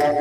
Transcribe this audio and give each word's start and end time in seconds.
Apa 0.00 0.16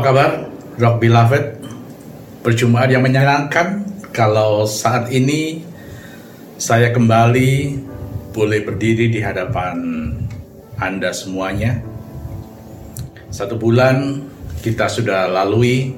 kabar, 0.00 0.48
Rock 0.80 0.96
Beloved? 1.04 1.44
Perjumpaan 2.40 2.88
yang 2.88 3.04
menyenangkan 3.04 3.84
kalau 4.16 4.64
saat 4.64 5.12
ini 5.12 5.60
saya 6.56 6.88
kembali 6.88 7.76
boleh 8.32 8.64
berdiri 8.64 9.12
di 9.12 9.20
hadapan 9.20 9.76
Anda 10.80 11.12
semuanya. 11.12 11.84
Satu 13.28 13.60
bulan 13.60 14.24
kita 14.64 14.88
sudah 14.88 15.28
lalui 15.28 15.92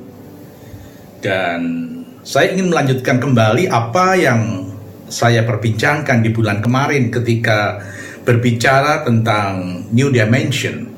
dan 1.23 1.95
saya 2.27 2.51
ingin 2.55 2.71
melanjutkan 2.71 3.23
kembali 3.23 3.71
apa 3.71 4.19
yang 4.19 4.67
saya 5.09 5.47
perbincangkan 5.47 6.21
di 6.21 6.31
bulan 6.35 6.59
kemarin 6.61 7.09
ketika 7.15 7.81
berbicara 8.27 9.07
tentang 9.07 9.83
New 9.95 10.11
Dimension 10.11 10.91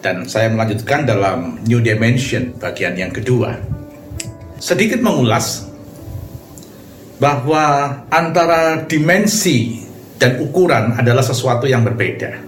dan 0.00 0.26
saya 0.26 0.50
melanjutkan 0.50 1.04
dalam 1.04 1.60
New 1.66 1.78
Dimension 1.84 2.56
bagian 2.58 2.96
yang 2.96 3.12
kedua. 3.12 3.54
Sedikit 4.58 4.98
mengulas 4.98 5.68
bahwa 7.22 7.94
antara 8.10 8.82
dimensi 8.86 9.82
dan 10.18 10.42
ukuran 10.42 10.98
adalah 10.98 11.22
sesuatu 11.22 11.70
yang 11.70 11.86
berbeda. 11.86 12.42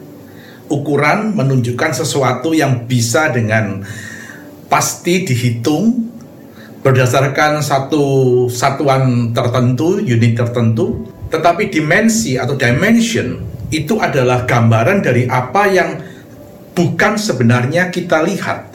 Ukuran 0.71 1.35
menunjukkan 1.35 2.03
sesuatu 2.03 2.55
yang 2.55 2.87
bisa 2.87 3.31
dengan 3.31 3.83
pasti 4.71 5.27
dihitung 5.27 6.11
berdasarkan 6.81 7.61
satu 7.61 8.05
satuan 8.49 9.33
tertentu, 9.37 10.01
unit 10.01 10.37
tertentu, 10.37 11.07
tetapi 11.29 11.69
dimensi 11.69 12.41
atau 12.41 12.57
dimension 12.57 13.39
itu 13.71 14.01
adalah 14.03 14.49
gambaran 14.49 15.05
dari 15.05 15.29
apa 15.31 15.63
yang 15.71 15.91
bukan 16.75 17.15
sebenarnya 17.21 17.93
kita 17.93 18.25
lihat. 18.27 18.73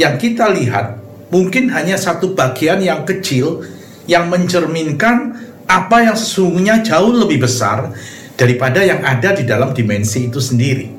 Yang 0.00 0.14
kita 0.22 0.52
lihat 0.52 1.02
mungkin 1.28 1.68
hanya 1.72 2.00
satu 2.00 2.32
bagian 2.32 2.80
yang 2.80 3.04
kecil 3.04 3.64
yang 4.06 4.30
mencerminkan 4.30 5.34
apa 5.66 6.06
yang 6.06 6.16
sesungguhnya 6.16 6.80
jauh 6.86 7.10
lebih 7.10 7.42
besar 7.42 7.90
daripada 8.38 8.86
yang 8.86 9.02
ada 9.02 9.34
di 9.34 9.42
dalam 9.42 9.74
dimensi 9.74 10.30
itu 10.30 10.38
sendiri. 10.38 10.95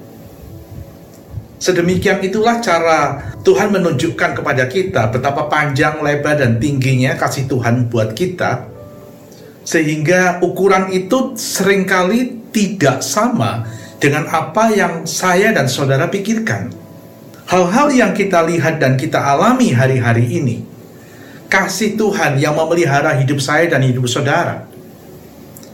Sedemikian 1.58 2.22
itulah 2.22 2.62
cara 2.62 3.34
Tuhan 3.42 3.74
menunjukkan 3.74 4.38
kepada 4.38 4.70
kita 4.70 5.10
betapa 5.10 5.50
panjang, 5.50 6.06
lebar, 6.06 6.38
dan 6.38 6.62
tingginya 6.62 7.18
kasih 7.18 7.50
Tuhan 7.50 7.90
buat 7.90 8.14
kita, 8.14 8.70
sehingga 9.66 10.38
ukuran 10.46 10.94
itu 10.94 11.34
sering 11.34 11.90
kali 11.90 12.46
tidak 12.54 13.02
sama 13.02 13.66
dengan 13.98 14.30
apa 14.30 14.70
yang 14.70 15.10
saya 15.10 15.50
dan 15.50 15.66
saudara 15.66 16.06
pikirkan. 16.06 16.70
Hal-hal 17.50 17.90
yang 17.90 18.12
kita 18.14 18.46
lihat 18.46 18.78
dan 18.78 18.94
kita 18.94 19.18
alami 19.18 19.74
hari-hari 19.74 20.38
ini, 20.38 20.62
kasih 21.50 21.98
Tuhan 21.98 22.38
yang 22.38 22.54
memelihara 22.54 23.18
hidup 23.18 23.42
saya 23.42 23.66
dan 23.66 23.82
hidup 23.82 24.06
saudara. 24.06 24.70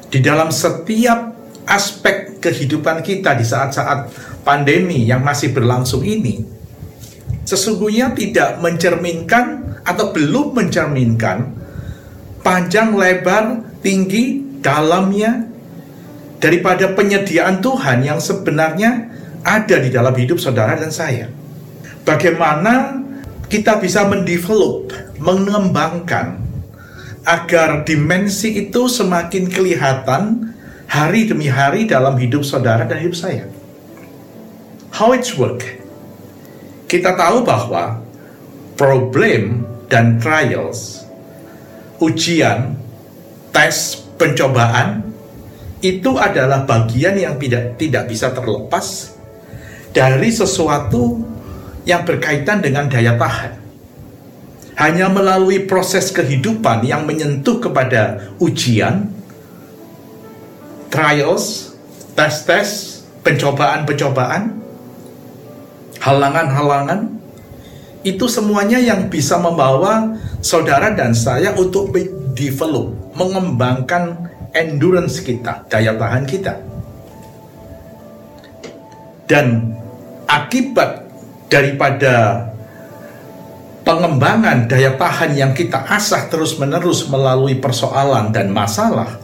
Di 0.08 0.22
dalam 0.24 0.48
setiap 0.54 1.33
aspek 1.68 2.40
kehidupan 2.44 3.02
kita 3.04 3.36
di 3.38 3.46
saat-saat 3.46 4.12
pandemi 4.44 5.08
yang 5.08 5.24
masih 5.24 5.56
berlangsung 5.56 6.04
ini, 6.04 6.44
sesungguhnya 7.48 8.12
tidak 8.12 8.60
mencerminkan 8.60 9.80
atau 9.84 10.12
belum 10.12 10.56
mencerminkan 10.56 11.56
panjang, 12.44 12.96
lebar, 12.96 13.64
tinggi, 13.80 14.44
dalamnya, 14.60 15.48
daripada 16.44 16.92
penyediaan 16.92 17.64
Tuhan 17.64 18.04
yang 18.04 18.20
sebenarnya 18.20 19.12
ada 19.44 19.80
di 19.80 19.88
dalam 19.92 20.12
hidup 20.12 20.40
saudara 20.40 20.76
dan 20.76 20.92
saya. 20.92 21.32
Bagaimana 22.04 23.00
kita 23.48 23.80
bisa 23.80 24.04
mendevelop, 24.08 24.92
mengembangkan 25.24 26.44
agar 27.24 27.88
dimensi 27.88 28.68
itu 28.68 28.92
semakin 28.92 29.48
kelihatan 29.48 30.53
hari 30.94 31.26
demi 31.26 31.50
hari 31.50 31.90
dalam 31.90 32.14
hidup 32.22 32.46
saudara 32.46 32.86
dan 32.86 33.02
hidup 33.02 33.18
saya. 33.18 33.50
How 34.94 35.10
it's 35.18 35.34
work? 35.34 35.66
Kita 36.86 37.18
tahu 37.18 37.42
bahwa 37.42 37.98
problem 38.78 39.66
dan 39.90 40.22
trials, 40.22 41.02
ujian, 41.98 42.78
tes, 43.50 44.06
pencobaan 44.22 45.02
itu 45.82 46.14
adalah 46.14 46.62
bagian 46.70 47.18
yang 47.18 47.42
tidak 47.42 47.74
tidak 47.82 48.06
bisa 48.06 48.30
terlepas 48.30 49.18
dari 49.90 50.30
sesuatu 50.30 51.26
yang 51.90 52.06
berkaitan 52.06 52.62
dengan 52.62 52.86
daya 52.86 53.18
tahan. 53.18 53.66
Hanya 54.78 55.10
melalui 55.10 55.66
proses 55.66 56.14
kehidupan 56.14 56.86
yang 56.86 57.10
menyentuh 57.10 57.58
kepada 57.58 58.34
ujian, 58.38 59.13
trials, 60.94 61.74
tes-tes, 62.14 63.02
pencobaan-pencobaan, 63.26 64.62
halangan-halangan, 65.98 67.10
itu 68.06 68.30
semuanya 68.30 68.78
yang 68.78 69.10
bisa 69.10 69.42
membawa 69.42 70.14
saudara 70.38 70.94
dan 70.94 71.18
saya 71.18 71.56
untuk 71.58 71.90
develop, 72.38 72.94
mengembangkan 73.18 74.30
endurance 74.54 75.18
kita, 75.26 75.66
daya 75.66 75.98
tahan 75.98 76.30
kita. 76.30 76.54
Dan 79.26 79.74
akibat 80.30 81.10
daripada 81.50 82.46
pengembangan 83.82 84.68
daya 84.70 84.94
tahan 84.94 85.34
yang 85.34 85.52
kita 85.58 85.80
asah 85.90 86.28
terus-menerus 86.30 87.08
melalui 87.08 87.58
persoalan 87.58 88.36
dan 88.36 88.52
masalah, 88.52 89.16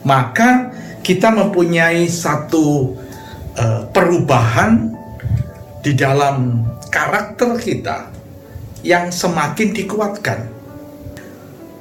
maka 0.00 0.72
kita 1.08 1.32
mempunyai 1.32 2.04
satu 2.04 2.92
uh, 3.56 3.88
perubahan 3.88 4.92
di 5.80 5.96
dalam 5.96 6.68
karakter 6.92 7.56
kita 7.56 8.12
yang 8.84 9.08
semakin 9.08 9.72
dikuatkan. 9.72 10.52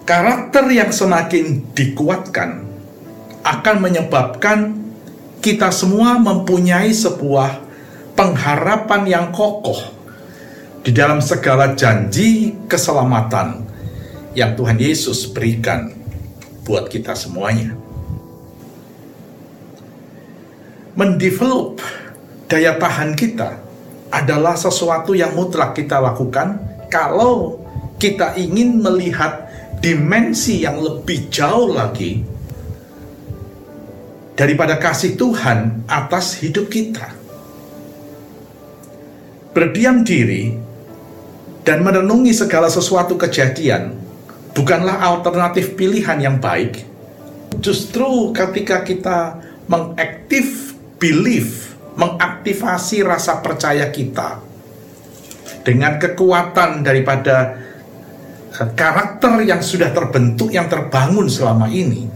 Karakter 0.07 0.71
yang 0.71 0.95
semakin 0.95 1.59
dikuatkan 1.75 2.63
akan 3.43 3.75
menyebabkan 3.83 4.79
kita 5.43 5.75
semua 5.75 6.15
mempunyai 6.15 6.95
sebuah 6.95 7.59
pengharapan 8.15 9.03
yang 9.11 9.27
kokoh 9.35 9.91
di 10.87 10.95
dalam 10.95 11.19
segala 11.19 11.75
janji 11.75 12.55
keselamatan 12.71 13.67
yang 14.31 14.55
Tuhan 14.55 14.79
Yesus 14.79 15.27
berikan 15.27 15.91
buat 16.63 16.87
kita 16.87 17.11
semuanya. 17.11 17.86
Mendevelop 20.97 21.77
daya 22.49 22.73
tahan 22.81 23.13
kita 23.13 23.61
adalah 24.09 24.57
sesuatu 24.57 25.13
yang 25.13 25.37
mutlak 25.37 25.77
kita 25.77 26.01
lakukan 26.01 26.57
kalau 26.89 27.61
kita 28.01 28.33
ingin 28.33 28.81
melihat 28.81 29.45
dimensi 29.77 30.65
yang 30.65 30.81
lebih 30.81 31.29
jauh 31.29 31.69
lagi 31.69 32.25
daripada 34.33 34.81
kasih 34.81 35.13
Tuhan 35.13 35.85
atas 35.85 36.41
hidup 36.41 36.65
kita. 36.65 37.13
Berdiam 39.53 40.01
diri 40.01 40.57
dan 41.61 41.85
merenungi 41.85 42.33
segala 42.33 42.73
sesuatu 42.73 43.21
kejadian 43.21 43.93
bukanlah 44.57 44.97
alternatif 44.97 45.77
pilihan 45.77 46.17
yang 46.17 46.37
baik. 46.41 46.85
Justru 47.61 48.33
ketika 48.33 48.81
kita 48.81 49.41
mengaktif 49.65 50.76
belief, 50.97 51.77
mengaktifasi 51.97 53.01
rasa 53.05 53.41
percaya 53.41 53.89
kita 53.89 54.41
dengan 55.67 55.99
kekuatan 55.99 56.79
daripada 56.79 57.59
eh, 58.55 58.69
karakter 58.71 59.43
yang 59.43 59.59
sudah 59.59 59.91
terbentuk, 59.91 60.47
yang 60.53 60.71
terbangun 60.71 61.27
selama 61.27 61.67
ini, 61.67 62.07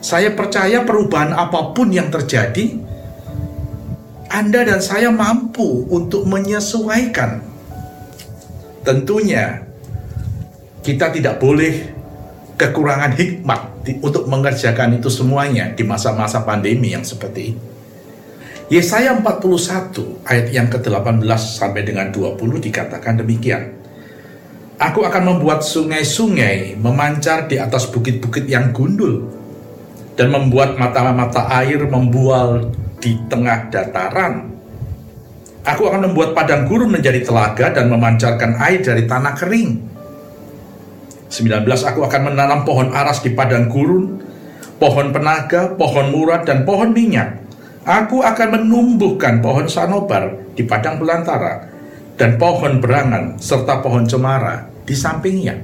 saya 0.00 0.32
percaya 0.32 0.80
perubahan 0.88 1.36
apa 1.36 1.76
pun 1.76 1.92
yang 1.92 2.08
terjadi, 2.08 2.80
Anda 4.32 4.64
dan 4.64 4.80
saya 4.80 5.12
mampu 5.12 5.84
untuk 5.92 6.24
menyesuaikan. 6.24 7.44
Tentunya, 8.80 9.60
kita 10.80 11.12
tidak 11.12 11.36
boleh 11.36 11.92
kekurangan 12.56 13.12
hikmat 13.12 13.60
untuk 14.00 14.24
mengerjakan 14.24 14.96
itu 14.96 15.12
semuanya 15.12 15.72
di 15.76 15.84
masa-masa 15.84 16.40
pandemi 16.40 16.96
yang 16.96 17.04
seperti 17.04 17.52
ini. 17.52 17.69
Yesaya 18.70 19.18
41 19.18 20.22
ayat 20.30 20.46
yang 20.54 20.70
ke-18 20.70 21.26
sampai 21.42 21.82
dengan 21.82 22.14
20 22.14 22.38
dikatakan 22.38 23.18
demikian. 23.18 23.74
Aku 24.78 25.02
akan 25.02 25.26
membuat 25.26 25.66
sungai-sungai 25.66 26.78
memancar 26.78 27.50
di 27.50 27.58
atas 27.58 27.90
bukit-bukit 27.90 28.46
yang 28.46 28.70
gundul 28.70 29.26
dan 30.14 30.30
membuat 30.30 30.78
mata-mata 30.78 31.50
air 31.50 31.82
membual 31.82 32.70
di 33.02 33.18
tengah 33.26 33.74
dataran. 33.74 34.54
Aku 35.66 35.90
akan 35.90 36.06
membuat 36.06 36.38
padang 36.38 36.70
gurun 36.70 36.94
menjadi 36.94 37.26
telaga 37.26 37.74
dan 37.74 37.90
memancarkan 37.90 38.54
air 38.62 38.86
dari 38.86 39.02
tanah 39.02 39.34
kering. 39.34 39.70
19 41.26 41.66
Aku 41.66 42.06
akan 42.06 42.22
menanam 42.22 42.62
pohon 42.62 42.94
aras 42.94 43.18
di 43.18 43.34
padang 43.34 43.66
gurun, 43.66 44.22
pohon 44.78 45.10
penaga, 45.10 45.74
pohon 45.74 46.14
murad, 46.14 46.46
dan 46.46 46.62
pohon 46.62 46.94
minyak. 46.94 47.49
Aku 47.90 48.22
akan 48.22 48.54
menumbuhkan 48.54 49.42
pohon 49.42 49.66
sanobar 49.66 50.38
di 50.54 50.62
padang 50.62 51.02
belantara, 51.02 51.66
dan 52.14 52.38
pohon 52.38 52.78
berangan, 52.78 53.34
serta 53.42 53.82
pohon 53.82 54.06
cemara 54.06 54.70
di 54.86 54.94
sampingnya. 54.94 55.58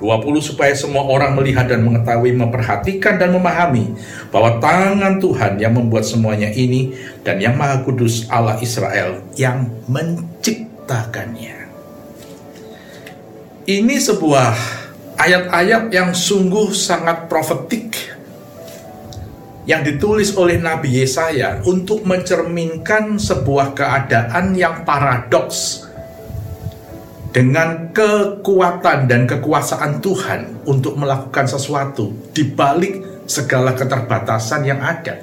20 0.00 0.24
supaya 0.40 0.72
semua 0.72 1.04
orang 1.04 1.36
melihat 1.36 1.68
dan 1.68 1.84
mengetahui, 1.84 2.32
memperhatikan 2.32 3.20
dan 3.20 3.36
memahami 3.36 3.92
bahwa 4.32 4.56
tangan 4.64 5.20
Tuhan 5.20 5.60
yang 5.60 5.76
membuat 5.76 6.08
semuanya 6.08 6.48
ini 6.48 6.96
dan 7.20 7.36
yang 7.36 7.52
Maha 7.60 7.84
Kudus 7.84 8.24
Allah 8.32 8.56
Israel 8.64 9.20
yang 9.36 9.68
menciptakannya. 9.88 11.68
Ini 13.64 13.96
sebuah 13.96 14.52
ayat-ayat 15.20 15.92
yang 15.92 16.16
sungguh 16.16 16.72
sangat 16.72 17.28
profetik 17.28 18.13
yang 19.64 19.80
ditulis 19.80 20.36
oleh 20.36 20.60
Nabi 20.60 21.00
Yesaya 21.00 21.64
untuk 21.64 22.04
mencerminkan 22.04 23.16
sebuah 23.16 23.72
keadaan 23.72 24.52
yang 24.52 24.84
paradoks 24.84 25.88
dengan 27.34 27.90
kekuatan 27.90 29.10
dan 29.10 29.26
kekuasaan 29.26 29.98
Tuhan 29.98 30.68
untuk 30.68 30.94
melakukan 31.00 31.48
sesuatu 31.50 32.12
di 32.30 32.46
balik 32.46 33.26
segala 33.26 33.72
keterbatasan 33.74 34.68
yang 34.68 34.78
ada. 34.84 35.18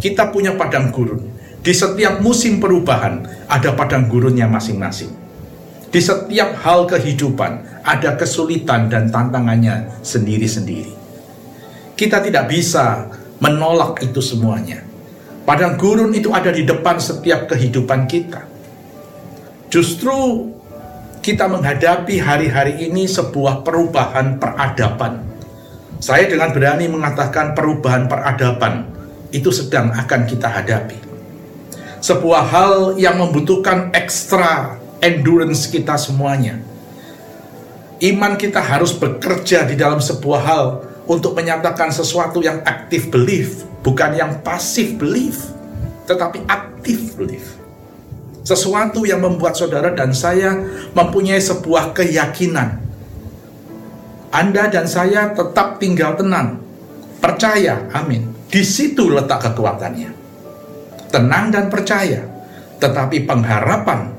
Kita 0.00 0.32
punya 0.32 0.56
padang 0.56 0.90
gurun. 0.90 1.22
Di 1.62 1.70
setiap 1.70 2.18
musim 2.18 2.58
perubahan 2.58 3.22
ada 3.46 3.70
padang 3.78 4.10
gurunnya 4.10 4.50
masing-masing. 4.50 5.14
Di 5.92 6.00
setiap 6.02 6.58
hal 6.64 6.88
kehidupan 6.90 7.84
ada 7.86 8.18
kesulitan 8.18 8.90
dan 8.90 9.12
tantangannya 9.12 10.02
sendiri-sendiri. 10.02 10.90
Kita 11.94 12.18
tidak 12.18 12.50
bisa 12.50 13.06
menolak 13.42 13.98
itu 14.06 14.22
semuanya. 14.22 14.86
Padang 15.42 15.74
gurun 15.74 16.14
itu 16.14 16.30
ada 16.30 16.54
di 16.54 16.62
depan 16.62 17.02
setiap 17.02 17.50
kehidupan 17.50 18.06
kita. 18.06 18.46
Justru 19.66 20.46
kita 21.18 21.50
menghadapi 21.50 22.22
hari-hari 22.22 22.86
ini 22.86 23.10
sebuah 23.10 23.66
perubahan 23.66 24.38
peradaban. 24.38 25.26
Saya 25.98 26.30
dengan 26.30 26.54
berani 26.54 26.86
mengatakan 26.86 27.58
perubahan 27.58 28.06
peradaban 28.06 28.86
itu 29.34 29.50
sedang 29.50 29.90
akan 29.90 30.22
kita 30.30 30.46
hadapi. 30.46 30.98
Sebuah 32.02 32.42
hal 32.46 32.74
yang 32.98 33.18
membutuhkan 33.18 33.90
ekstra 33.94 34.78
endurance 35.02 35.66
kita 35.66 35.98
semuanya. 35.98 36.58
Iman 38.02 38.34
kita 38.34 38.58
harus 38.58 38.94
bekerja 38.94 39.62
di 39.66 39.78
dalam 39.78 40.02
sebuah 40.02 40.42
hal 40.42 40.66
untuk 41.06 41.34
menyatakan 41.34 41.90
sesuatu 41.90 42.38
yang 42.38 42.62
aktif 42.62 43.10
belief, 43.10 43.66
bukan 43.82 44.14
yang 44.14 44.38
pasif 44.46 44.94
belief, 44.98 45.50
tetapi 46.06 46.46
aktif 46.46 47.18
belief. 47.18 47.58
Sesuatu 48.42 49.06
yang 49.06 49.22
membuat 49.22 49.54
saudara 49.54 49.94
dan 49.94 50.10
saya 50.10 50.58
mempunyai 50.94 51.38
sebuah 51.38 51.94
keyakinan. 51.94 52.82
Anda 54.34 54.66
dan 54.66 54.90
saya 54.90 55.30
tetap 55.30 55.78
tinggal 55.78 56.18
tenang. 56.18 56.58
Percaya, 57.22 57.86
amin. 57.94 58.34
Di 58.50 58.66
situ 58.66 59.06
letak 59.06 59.46
kekuatannya. 59.46 60.10
Tenang 61.14 61.54
dan 61.54 61.70
percaya. 61.70 62.26
Tetapi 62.82 63.22
pengharapan 63.22 64.10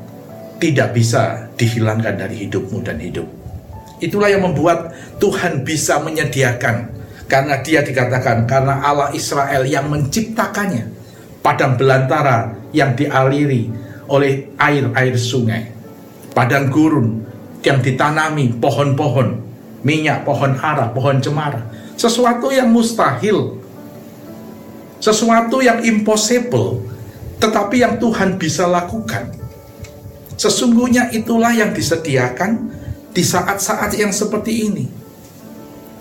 tidak 0.55 0.95
bisa 0.95 1.51
dihilangkan 1.59 2.15
dari 2.15 2.47
hidupmu 2.47 2.79
dan 2.79 3.03
hidup. 3.03 3.42
Itulah 4.01 4.29
yang 4.31 4.45
membuat 4.45 4.93
Tuhan 5.21 5.61
bisa 5.61 6.01
menyediakan 6.01 6.93
karena 7.29 7.61
dia 7.65 7.81
dikatakan 7.81 8.45
karena 8.45 8.83
Allah 8.83 9.09
Israel 9.15 9.65
yang 9.65 9.89
menciptakannya 9.89 10.91
padang 11.43 11.75
belantara 11.75 12.55
yang 12.71 12.95
dialiri 12.95 13.69
oleh 14.07 14.53
air-air 14.57 15.15
sungai. 15.15 15.69
Padang 16.33 16.73
gurun 16.73 17.21
yang 17.61 17.79
ditanami 17.79 18.51
pohon-pohon, 18.57 19.37
minyak, 19.85 20.25
pohon 20.25 20.57
ara, 20.57 20.89
pohon 20.89 21.21
cemara. 21.21 21.61
Sesuatu 21.93 22.49
yang 22.49 22.73
mustahil. 22.73 23.61
Sesuatu 24.97 25.61
yang 25.61 25.85
impossible. 25.85 26.81
Tetapi 27.37 27.75
yang 27.85 28.01
Tuhan 28.01 28.41
bisa 28.41 28.65
lakukan. 28.65 29.29
Sesungguhnya 30.33 31.13
itulah 31.13 31.53
yang 31.53 31.71
disediakan 31.75 32.72
di 33.13 33.21
saat-saat 33.21 33.93
yang 33.95 34.09
seperti 34.09 34.67
ini. 34.67 34.85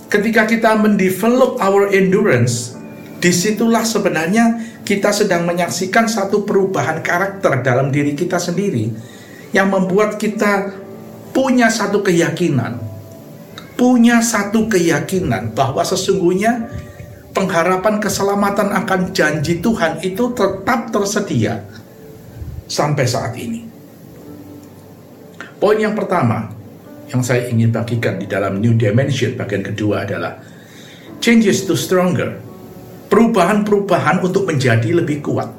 Ketika 0.09 0.49
kita 0.49 0.77
mendevelop 0.77 1.61
our 1.61 1.93
endurance, 1.93 2.77
di 3.21 3.31
situlah 3.31 3.85
sebenarnya 3.85 4.77
kita 4.83 5.15
sedang 5.15 5.47
menyaksikan 5.47 6.11
satu 6.11 6.43
perubahan 6.43 7.01
karakter 7.01 7.63
dalam 7.63 7.95
diri 7.95 8.19
kita 8.19 8.37
sendiri 8.37 8.93
yang 9.55 9.71
membuat 9.71 10.19
kita 10.19 10.75
punya 11.33 11.73
satu 11.73 12.05
keyakinan, 12.05 12.77
punya 13.79 14.21
satu 14.21 14.69
keyakinan 14.69 15.57
bahwa 15.57 15.81
sesungguhnya 15.81 16.69
pengharapan 17.33 18.01
keselamatan 18.01 18.69
akan 18.85 19.01
janji 19.17 19.65
Tuhan 19.65 20.05
itu 20.05 20.33
tetap 20.37 20.93
tersedia 20.93 21.65
sampai 22.69 23.05
saat 23.09 23.33
ini. 23.41 23.65
Poin 25.57 25.79
yang 25.79 25.95
pertama 25.97 26.62
yang 27.13 27.21
saya 27.21 27.45
ingin 27.53 27.69
bagikan 27.69 28.17
di 28.17 28.25
dalam 28.25 28.57
New 28.57 28.73
Dimension 28.81 29.37
bagian 29.37 29.61
kedua 29.61 30.09
adalah 30.09 30.41
changes 31.21 31.69
to 31.69 31.77
stronger 31.77 32.41
perubahan-perubahan 33.13 34.25
untuk 34.25 34.49
menjadi 34.49 34.97
lebih 34.97 35.21
kuat. 35.21 35.53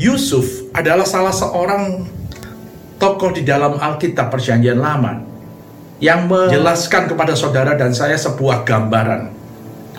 Yusuf 0.00 0.72
adalah 0.72 1.04
salah 1.04 1.36
seorang 1.36 2.08
tokoh 2.96 3.36
di 3.36 3.44
dalam 3.44 3.76
Alkitab 3.76 4.32
Perjanjian 4.32 4.80
Lama 4.80 5.20
yang 6.00 6.26
menjelaskan 6.26 7.12
kepada 7.12 7.36
saudara 7.36 7.76
dan 7.76 7.92
saya 7.92 8.16
sebuah 8.16 8.64
gambaran 8.64 9.30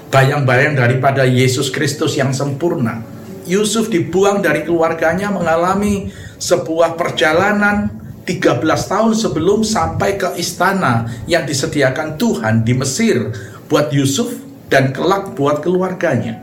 bayang-bayang 0.09 0.73
daripada 0.73 1.23
Yesus 1.23 1.69
Kristus 1.69 2.17
yang 2.17 2.33
sempurna. 2.33 3.05
Yusuf 3.45 3.87
dibuang 3.93 4.41
dari 4.41 4.65
keluarganya 4.65 5.29
mengalami 5.29 6.09
sebuah 6.41 6.97
perjalanan 6.97 8.02
13 8.23 8.63
tahun 8.63 9.11
sebelum 9.13 9.67
sampai 9.67 10.15
ke 10.15 10.39
istana 10.39 11.11
yang 11.27 11.43
disediakan 11.43 12.15
Tuhan 12.15 12.63
di 12.63 12.71
Mesir 12.71 13.35
buat 13.67 13.91
Yusuf 13.91 14.31
dan 14.71 14.95
kelak 14.95 15.35
buat 15.35 15.59
keluarganya. 15.59 16.39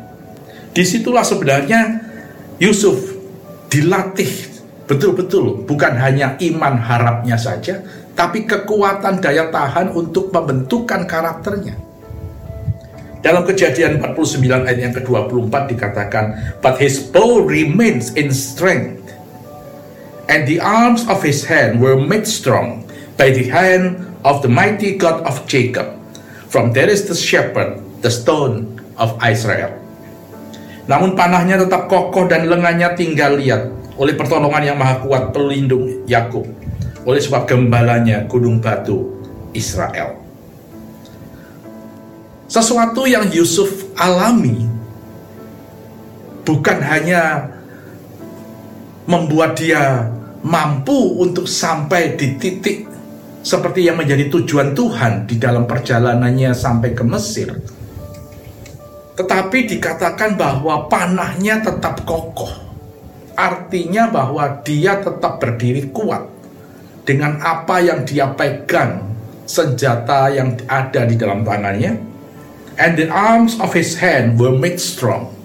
Di 0.71 0.85
situlah 0.85 1.25
sebenarnya 1.25 2.05
Yusuf 2.61 3.17
dilatih 3.73 4.51
betul-betul 4.85 5.65
bukan 5.65 5.95
hanya 5.97 6.37
iman 6.43 6.75
harapnya 6.77 7.39
saja, 7.39 7.81
tapi 8.13 8.45
kekuatan 8.45 9.23
daya 9.23 9.49
tahan 9.49 9.95
untuk 9.97 10.35
pembentukan 10.35 11.07
karakternya. 11.07 11.79
Dalam 13.21 13.45
kejadian 13.45 14.01
49 14.01 14.65
ayat 14.65 14.81
yang 14.81 14.95
ke-24 14.97 15.55
dikatakan, 15.77 16.57
But 16.65 16.81
his 16.81 17.01
bow 17.05 17.45
remains 17.45 18.17
in 18.17 18.33
strength, 18.33 19.00
and 20.31 20.47
the 20.47 20.63
arms 20.63 21.03
of 21.11 21.19
his 21.27 21.43
hand 21.43 21.83
were 21.83 21.99
made 21.99 22.25
strong 22.25 22.87
by 23.19 23.35
the 23.35 23.51
hand 23.51 23.99
of 24.23 24.47
the 24.47 24.49
mighty 24.49 24.95
God 24.95 25.27
of 25.27 25.43
Jacob. 25.51 25.91
From 26.47 26.71
there 26.71 26.87
is 26.87 27.11
the 27.11 27.19
shepherd 27.19 27.83
the 27.99 28.09
stone 28.15 28.79
of 28.95 29.19
Israel. 29.27 29.75
Namun 30.87 31.19
panahnya 31.19 31.59
tetap 31.59 31.91
kokoh 31.91 32.31
dan 32.31 32.47
lengannya 32.47 32.95
tinggal 32.95 33.37
lihat 33.43 33.75
oleh 33.99 34.15
pertolongan 34.15 34.71
yang 34.73 34.79
maha 34.79 35.03
kuat 35.03 35.35
pelindung 35.35 36.07
Yakub 36.07 36.47
oleh 37.05 37.21
sebab 37.21 37.51
gembalanya 37.51 38.25
gunung 38.31 38.63
batu 38.63 39.19
Israel. 39.51 40.15
Sesuatu 42.51 43.07
yang 43.07 43.31
Yusuf 43.31 43.95
alami 43.95 44.67
bukan 46.43 46.79
hanya 46.83 47.47
membuat 49.07 49.55
dia 49.55 50.11
mampu 50.47 51.21
untuk 51.21 51.45
sampai 51.45 52.17
di 52.17 52.37
titik 52.41 52.89
seperti 53.41 53.89
yang 53.89 53.97
menjadi 53.97 54.29
tujuan 54.29 54.77
Tuhan 54.77 55.29
di 55.29 55.41
dalam 55.41 55.65
perjalanannya 55.65 56.53
sampai 56.53 56.91
ke 56.93 57.05
Mesir 57.05 57.51
tetapi 59.21 59.69
dikatakan 59.69 60.41
bahwa 60.41 60.89
panahnya 60.89 61.61
tetap 61.61 62.09
kokoh. 62.09 62.57
Artinya 63.37 64.09
bahwa 64.09 64.65
dia 64.65 64.97
tetap 64.97 65.37
berdiri 65.37 65.93
kuat 65.93 66.25
dengan 67.05 67.37
apa 67.45 67.85
yang 67.85 68.09
dia 68.09 68.33
pegang, 68.33 69.13
senjata 69.45 70.33
yang 70.33 70.57
ada 70.65 71.05
di 71.05 71.21
dalam 71.21 71.45
tangannya. 71.45 72.01
And 72.81 72.97
the 72.97 73.13
arms 73.13 73.61
of 73.61 73.77
his 73.77 74.01
hand 74.01 74.41
were 74.41 74.57
made 74.57 74.81
strong. 74.81 75.37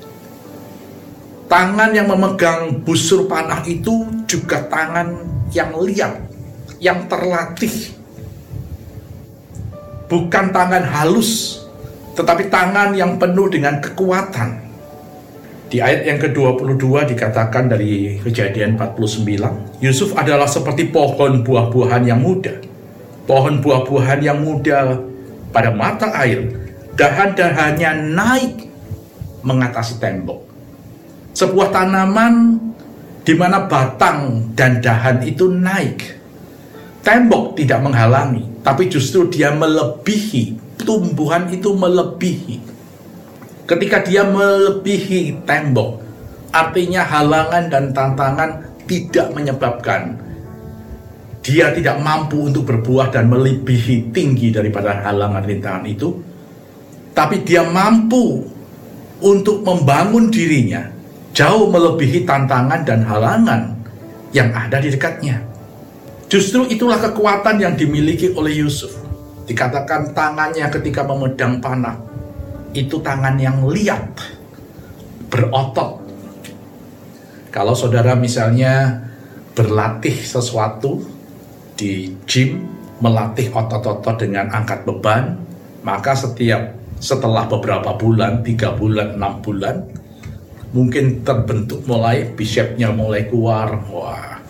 Tangan 1.45 1.93
yang 1.93 2.09
memegang 2.09 2.81
busur 2.81 3.29
panah 3.29 3.61
itu 3.69 4.09
juga 4.25 4.65
tangan 4.65 5.13
yang 5.53 5.77
liat, 5.77 6.13
yang 6.81 7.05
terlatih. 7.05 7.93
Bukan 10.09 10.49
tangan 10.49 10.81
halus, 10.85 11.61
tetapi 12.17 12.49
tangan 12.49 12.97
yang 12.97 13.21
penuh 13.21 13.45
dengan 13.49 13.77
kekuatan. 13.77 14.65
Di 15.65 15.81
ayat 15.81 16.05
yang 16.05 16.19
ke-22 16.21 17.13
dikatakan 17.13 17.67
dari 17.67 18.21
kejadian 18.21 18.77
49, 18.77 19.81
Yusuf 19.81 20.13
adalah 20.13 20.45
seperti 20.45 20.93
pohon 20.93 21.41
buah-buahan 21.41 22.05
yang 22.05 22.21
muda. 22.21 22.53
Pohon 23.25 23.61
buah-buahan 23.61 24.21
yang 24.21 24.39
muda 24.45 25.01
pada 25.49 25.73
mata 25.73 26.13
air, 26.21 26.53
dahan-dahannya 26.93 28.13
naik 28.13 28.69
mengatasi 29.41 29.97
tembok. 29.97 30.44
Sebuah 31.35 31.67
tanaman 31.75 32.55
di 33.27 33.35
mana 33.35 33.67
batang 33.67 34.49
dan 34.55 34.79
dahan 34.79 35.19
itu 35.27 35.51
naik. 35.51 36.15
Tembok 37.03 37.59
tidak 37.59 37.83
menghalangi, 37.83 38.63
tapi 38.63 38.87
justru 38.87 39.27
dia 39.27 39.51
melebihi, 39.51 40.55
tumbuhan 40.79 41.51
itu 41.51 41.75
melebihi. 41.75 42.57
Ketika 43.67 44.01
dia 44.01 44.23
melebihi 44.23 45.43
tembok, 45.43 46.01
artinya 46.55 47.03
halangan 47.03 47.67
dan 47.67 47.91
tantangan 47.91 48.51
tidak 48.87 49.27
menyebabkan 49.35 50.25
dia 51.45 51.69
tidak 51.77 52.01
mampu 52.01 52.49
untuk 52.49 52.65
berbuah 52.65 53.13
dan 53.13 53.29
melebihi 53.29 54.09
tinggi 54.09 54.49
daripada 54.49 55.05
halangan 55.05 55.45
rintangan 55.45 55.85
itu, 55.85 56.09
tapi 57.13 57.45
dia 57.45 57.61
mampu 57.61 58.41
untuk 59.21 59.61
membangun 59.61 60.33
dirinya 60.33 60.94
jauh 61.35 61.67
melebihi 61.67 62.23
tantangan 62.23 62.87
dan 62.87 63.03
halangan 63.03 63.75
yang 64.31 64.55
ada 64.55 64.79
di 64.79 64.89
dekatnya. 64.89 65.43
Justru 66.31 66.65
itulah 66.71 66.97
kekuatan 66.97 67.59
yang 67.59 67.75
dimiliki 67.75 68.31
oleh 68.33 68.55
Yusuf. 68.63 68.95
Dikatakan 69.45 70.15
tangannya 70.15 70.65
ketika 70.73 71.05
memedang 71.05 71.61
panah 71.61 72.01
itu 72.73 72.97
tangan 73.03 73.37
yang 73.37 73.61
liat, 73.67 74.17
berotot. 75.29 76.01
Kalau 77.53 77.77
saudara 77.77 78.17
misalnya 78.17 79.05
berlatih 79.53 80.17
sesuatu 80.17 81.05
di 81.77 82.11
gym, 82.25 82.67
melatih 82.99 83.53
otot-otot 83.53 84.17
dengan 84.17 84.49
angkat 84.51 84.83
beban, 84.83 85.39
maka 85.85 86.17
setiap 86.17 86.73
setelah 86.99 87.47
beberapa 87.47 87.95
bulan, 87.95 88.43
tiga 88.43 88.75
bulan, 88.75 89.15
enam 89.15 89.39
bulan, 89.39 89.87
mungkin 90.75 91.23
terbentuk 91.23 91.87
mulai 91.87 92.27
bicepnya 92.35 92.91
mulai 92.91 93.31
keluar, 93.31 93.79
wah 93.87 94.43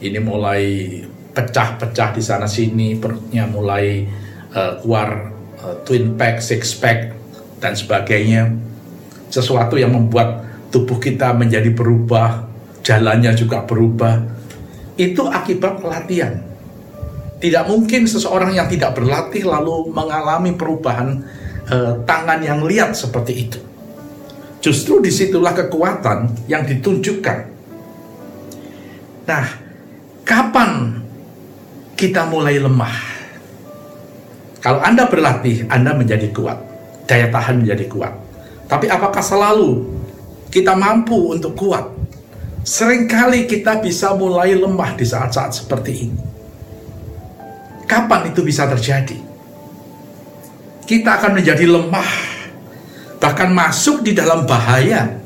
ini 0.00 0.16
mulai 0.16 0.62
pecah-pecah 1.36 2.16
di 2.16 2.22
sana 2.24 2.48
sini, 2.48 2.96
perutnya 2.96 3.44
mulai 3.44 4.08
uh, 4.56 4.80
keluar 4.80 5.28
uh, 5.60 5.76
twin 5.84 6.16
pack, 6.16 6.40
six 6.40 6.72
pack, 6.72 7.12
dan 7.60 7.76
sebagainya. 7.76 8.48
Sesuatu 9.28 9.76
yang 9.76 9.92
membuat 9.92 10.48
tubuh 10.72 10.96
kita 10.96 11.36
menjadi 11.36 11.68
berubah, 11.68 12.48
jalannya 12.80 13.36
juga 13.36 13.62
berubah. 13.68 14.24
Itu 14.96 15.28
akibat 15.28 15.84
latihan. 15.84 16.42
Tidak 17.38 17.70
mungkin 17.70 18.08
seseorang 18.08 18.56
yang 18.56 18.66
tidak 18.66 18.98
berlatih 18.98 19.46
lalu 19.46 19.94
mengalami 19.94 20.58
perubahan 20.58 21.22
eh, 21.70 21.94
tangan 22.02 22.42
yang 22.42 22.66
lihat 22.66 22.98
seperti 22.98 23.46
itu. 23.46 23.60
Justru 24.58 24.98
di 24.98 25.10
situlah 25.14 25.54
kekuatan 25.54 26.48
yang 26.50 26.66
ditunjukkan. 26.66 27.38
Nah, 29.28 29.46
kapan 30.26 30.98
kita 31.94 32.26
mulai 32.26 32.58
lemah? 32.58 32.96
Kalau 34.58 34.82
Anda 34.82 35.06
berlatih, 35.06 35.70
Anda 35.70 35.94
menjadi 35.94 36.34
kuat 36.34 36.68
daya 37.08 37.32
tahan 37.32 37.64
menjadi 37.64 37.88
kuat. 37.88 38.12
Tapi 38.68 38.92
apakah 38.92 39.24
selalu 39.24 39.88
kita 40.52 40.76
mampu 40.76 41.32
untuk 41.32 41.56
kuat? 41.56 41.88
Seringkali 42.68 43.48
kita 43.48 43.80
bisa 43.80 44.12
mulai 44.12 44.52
lemah 44.52 44.92
di 44.92 45.08
saat-saat 45.08 45.56
seperti 45.56 45.92
ini. 46.04 46.20
Kapan 47.88 48.28
itu 48.28 48.44
bisa 48.44 48.68
terjadi? 48.68 49.16
Kita 50.84 51.16
akan 51.16 51.40
menjadi 51.40 51.64
lemah, 51.64 52.12
bahkan 53.28 53.52
masuk 53.52 54.00
di 54.00 54.16
dalam 54.16 54.48
bahaya 54.48 55.20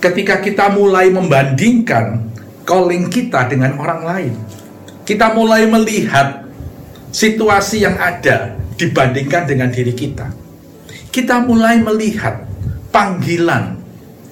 ketika 0.00 0.40
kita 0.40 0.72
mulai 0.72 1.12
membandingkan 1.12 2.32
calling 2.64 3.12
kita 3.12 3.52
dengan 3.52 3.76
orang 3.76 4.00
lain. 4.00 4.34
Kita 5.04 5.36
mulai 5.36 5.68
melihat 5.68 6.48
situasi 7.12 7.84
yang 7.84 8.00
ada 8.00 8.56
dibandingkan 8.80 9.44
dengan 9.44 9.68
diri 9.68 9.92
kita 9.92 10.42
kita 11.12 11.44
mulai 11.44 11.76
melihat 11.84 12.48
panggilan 12.88 13.76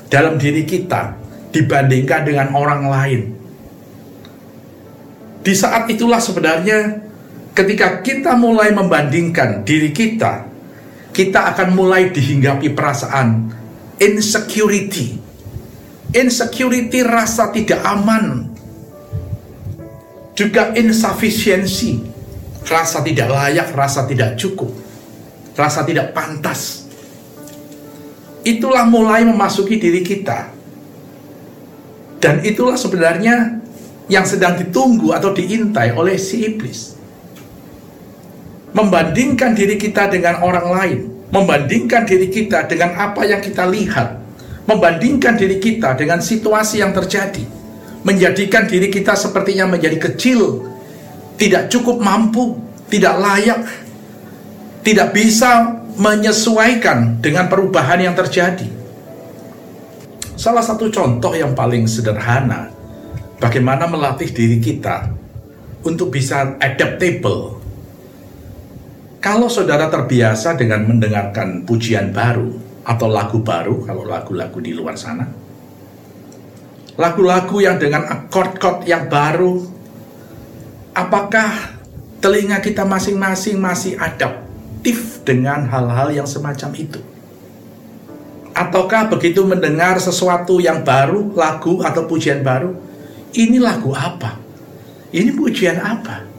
dalam 0.08 0.40
diri 0.40 0.64
kita 0.64 1.12
dibandingkan 1.52 2.24
dengan 2.24 2.48
orang 2.56 2.88
lain. 2.88 3.20
Di 5.44 5.52
saat 5.52 5.92
itulah 5.92 6.18
sebenarnya 6.18 7.04
ketika 7.52 8.00
kita 8.00 8.32
mulai 8.32 8.72
membandingkan 8.72 9.60
diri 9.60 9.92
kita, 9.92 10.48
kita 11.10 11.50
akan 11.54 11.74
mulai 11.74 12.10
dihinggapi 12.14 12.72
perasaan 12.74 13.50
insecurity. 13.98 15.18
Insecurity 16.10 17.06
rasa 17.06 17.54
tidak 17.54 17.82
aman. 17.86 18.50
Juga 20.34 20.72
insufficiency, 20.74 22.00
rasa 22.66 23.04
tidak 23.04 23.28
layak, 23.30 23.70
rasa 23.76 24.08
tidak 24.08 24.34
cukup 24.40 24.72
rasa 25.60 25.84
tidak 25.84 26.16
pantas. 26.16 26.88
Itulah 28.40 28.88
mulai 28.88 29.28
memasuki 29.28 29.76
diri 29.76 30.00
kita. 30.00 30.48
Dan 32.20 32.40
itulah 32.44 32.76
sebenarnya 32.76 33.60
yang 34.08 34.24
sedang 34.24 34.56
ditunggu 34.56 35.12
atau 35.12 35.32
diintai 35.36 35.92
oleh 35.92 36.16
si 36.16 36.48
iblis. 36.48 36.96
Membandingkan 38.70 39.54
diri 39.58 39.74
kita 39.74 40.06
dengan 40.06 40.46
orang 40.46 40.66
lain, 40.70 40.98
membandingkan 41.34 42.06
diri 42.06 42.30
kita 42.30 42.70
dengan 42.70 42.94
apa 42.94 43.26
yang 43.26 43.42
kita 43.42 43.66
lihat, 43.66 44.18
membandingkan 44.66 45.34
diri 45.34 45.58
kita 45.58 45.98
dengan 45.98 46.22
situasi 46.22 46.78
yang 46.78 46.94
terjadi, 46.94 47.42
menjadikan 48.06 48.70
diri 48.70 48.86
kita 48.86 49.18
sepertinya 49.18 49.66
menjadi 49.66 49.98
kecil, 49.98 50.70
tidak 51.34 51.66
cukup 51.66 51.98
mampu, 51.98 52.62
tidak 52.86 53.18
layak, 53.18 53.62
tidak 54.86 55.10
bisa 55.14 55.82
menyesuaikan 56.00 57.20
dengan 57.20 57.50
perubahan 57.50 58.00
yang 58.00 58.16
terjadi. 58.16 58.66
Salah 60.40 60.64
satu 60.64 60.88
contoh 60.88 61.36
yang 61.36 61.52
paling 61.52 61.84
sederhana, 61.84 62.72
bagaimana 63.36 63.84
melatih 63.84 64.32
diri 64.32 64.56
kita 64.56 65.12
untuk 65.84 66.08
bisa 66.08 66.56
adaptable. 66.56 67.59
Kalau 69.20 69.52
saudara 69.52 69.92
terbiasa 69.92 70.56
dengan 70.56 70.88
mendengarkan 70.88 71.68
pujian 71.68 72.08
baru 72.08 72.56
atau 72.88 73.06
lagu 73.08 73.44
baru, 73.44 73.84
kalau 73.84 74.08
lagu-lagu 74.08 74.58
di 74.64 74.72
luar 74.72 74.96
sana, 74.96 75.28
lagu-lagu 76.96 77.60
yang 77.60 77.76
dengan 77.76 78.08
akord-akord 78.08 78.88
yang 78.88 79.12
baru, 79.12 79.60
apakah 80.96 81.76
telinga 82.24 82.64
kita 82.64 82.88
masing-masing 82.88 83.60
masih 83.60 84.00
adapt 84.00 84.50
aktif 84.80 85.20
dengan 85.28 85.68
hal-hal 85.68 86.08
yang 86.08 86.24
semacam 86.24 86.72
itu? 86.72 87.04
Ataukah 88.56 89.12
begitu 89.12 89.44
mendengar 89.44 90.00
sesuatu 90.00 90.56
yang 90.56 90.80
baru, 90.80 91.36
lagu 91.36 91.84
atau 91.84 92.08
pujian 92.08 92.40
baru, 92.40 92.72
ini 93.36 93.60
lagu 93.60 93.92
apa? 93.92 94.40
Ini 95.12 95.36
pujian 95.36 95.76
apa? 95.84 96.29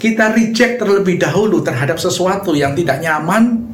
Kita 0.00 0.32
reject 0.32 0.80
terlebih 0.80 1.20
dahulu 1.20 1.60
terhadap 1.60 2.00
sesuatu 2.00 2.56
yang 2.56 2.72
tidak 2.72 3.04
nyaman, 3.04 3.68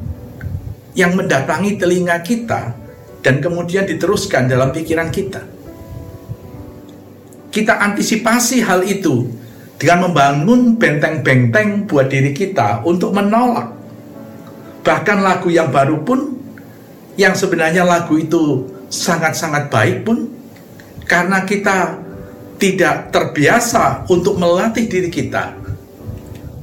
yang 0.91 1.15
mendatangi 1.15 1.79
telinga 1.79 2.19
kita, 2.19 2.75
dan 3.23 3.39
kemudian 3.39 3.87
diteruskan 3.87 4.51
dalam 4.51 4.75
pikiran 4.75 5.07
kita. 5.07 5.39
Kita 7.47 7.79
antisipasi 7.79 8.59
hal 8.59 8.83
itu 8.83 9.23
dengan 9.79 10.11
membangun 10.11 10.75
benteng-benteng 10.75 11.87
buat 11.87 12.11
diri 12.11 12.35
kita 12.35 12.83
untuk 12.83 13.15
menolak. 13.15 13.71
Bahkan 14.83 15.17
lagu 15.23 15.47
yang 15.47 15.71
baru 15.71 16.03
pun, 16.03 16.35
yang 17.15 17.39
sebenarnya 17.39 17.87
lagu 17.87 18.19
itu 18.19 18.67
sangat-sangat 18.91 19.71
baik 19.71 20.03
pun, 20.03 20.27
karena 21.07 21.47
kita 21.47 22.03
tidak 22.59 23.15
terbiasa 23.15 24.03
untuk 24.11 24.35
melatih 24.35 24.89
diri 24.89 25.07
kita, 25.13 25.55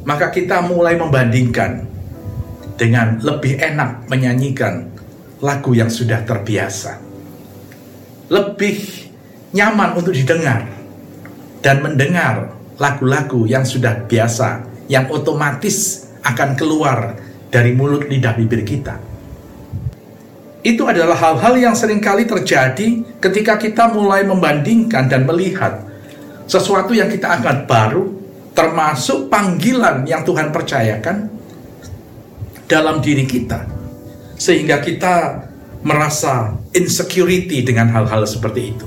maka 0.05 0.29
kita 0.33 0.61
mulai 0.65 0.97
membandingkan 1.01 1.85
dengan 2.77 3.19
lebih 3.21 3.57
enak 3.61 4.07
menyanyikan 4.09 4.89
lagu 5.41 5.73
yang 5.77 5.89
sudah 5.89 6.25
terbiasa. 6.25 7.01
Lebih 8.33 8.77
nyaman 9.53 9.97
untuk 10.01 10.17
didengar 10.17 10.65
dan 11.61 11.85
mendengar 11.85 12.53
lagu-lagu 12.81 13.47
yang 13.49 13.63
sudah 13.63 14.05
biasa, 14.09 14.65
yang 14.91 15.09
otomatis 15.13 16.09
akan 16.25 16.57
keluar 16.57 17.17
dari 17.53 17.77
mulut 17.77 18.09
lidah 18.09 18.35
bibir 18.35 18.65
kita. 18.67 18.99
Itu 20.65 20.89
adalah 20.89 21.15
hal-hal 21.21 21.61
yang 21.61 21.77
sering 21.77 22.01
kali 22.01 22.25
terjadi 22.25 23.21
ketika 23.21 23.61
kita 23.61 23.93
mulai 23.93 24.25
membandingkan 24.25 25.13
dan 25.13 25.29
melihat 25.29 25.85
sesuatu 26.49 26.97
yang 26.97 27.13
kita 27.13 27.29
anggap 27.37 27.69
baru, 27.69 28.14
termasuk 28.55 29.27
panggilan 29.27 30.07
yang 30.07 30.23
Tuhan 30.23 30.55
percayakan 30.55 31.27
dalam 32.71 33.03
diri 33.03 33.27
kita, 33.27 33.67
sehingga 34.39 34.79
kita 34.79 35.45
merasa 35.85 36.55
insecurity 36.73 37.67
dengan 37.67 37.91
hal-hal 37.93 38.25
seperti 38.25 38.63
itu. 38.73 38.87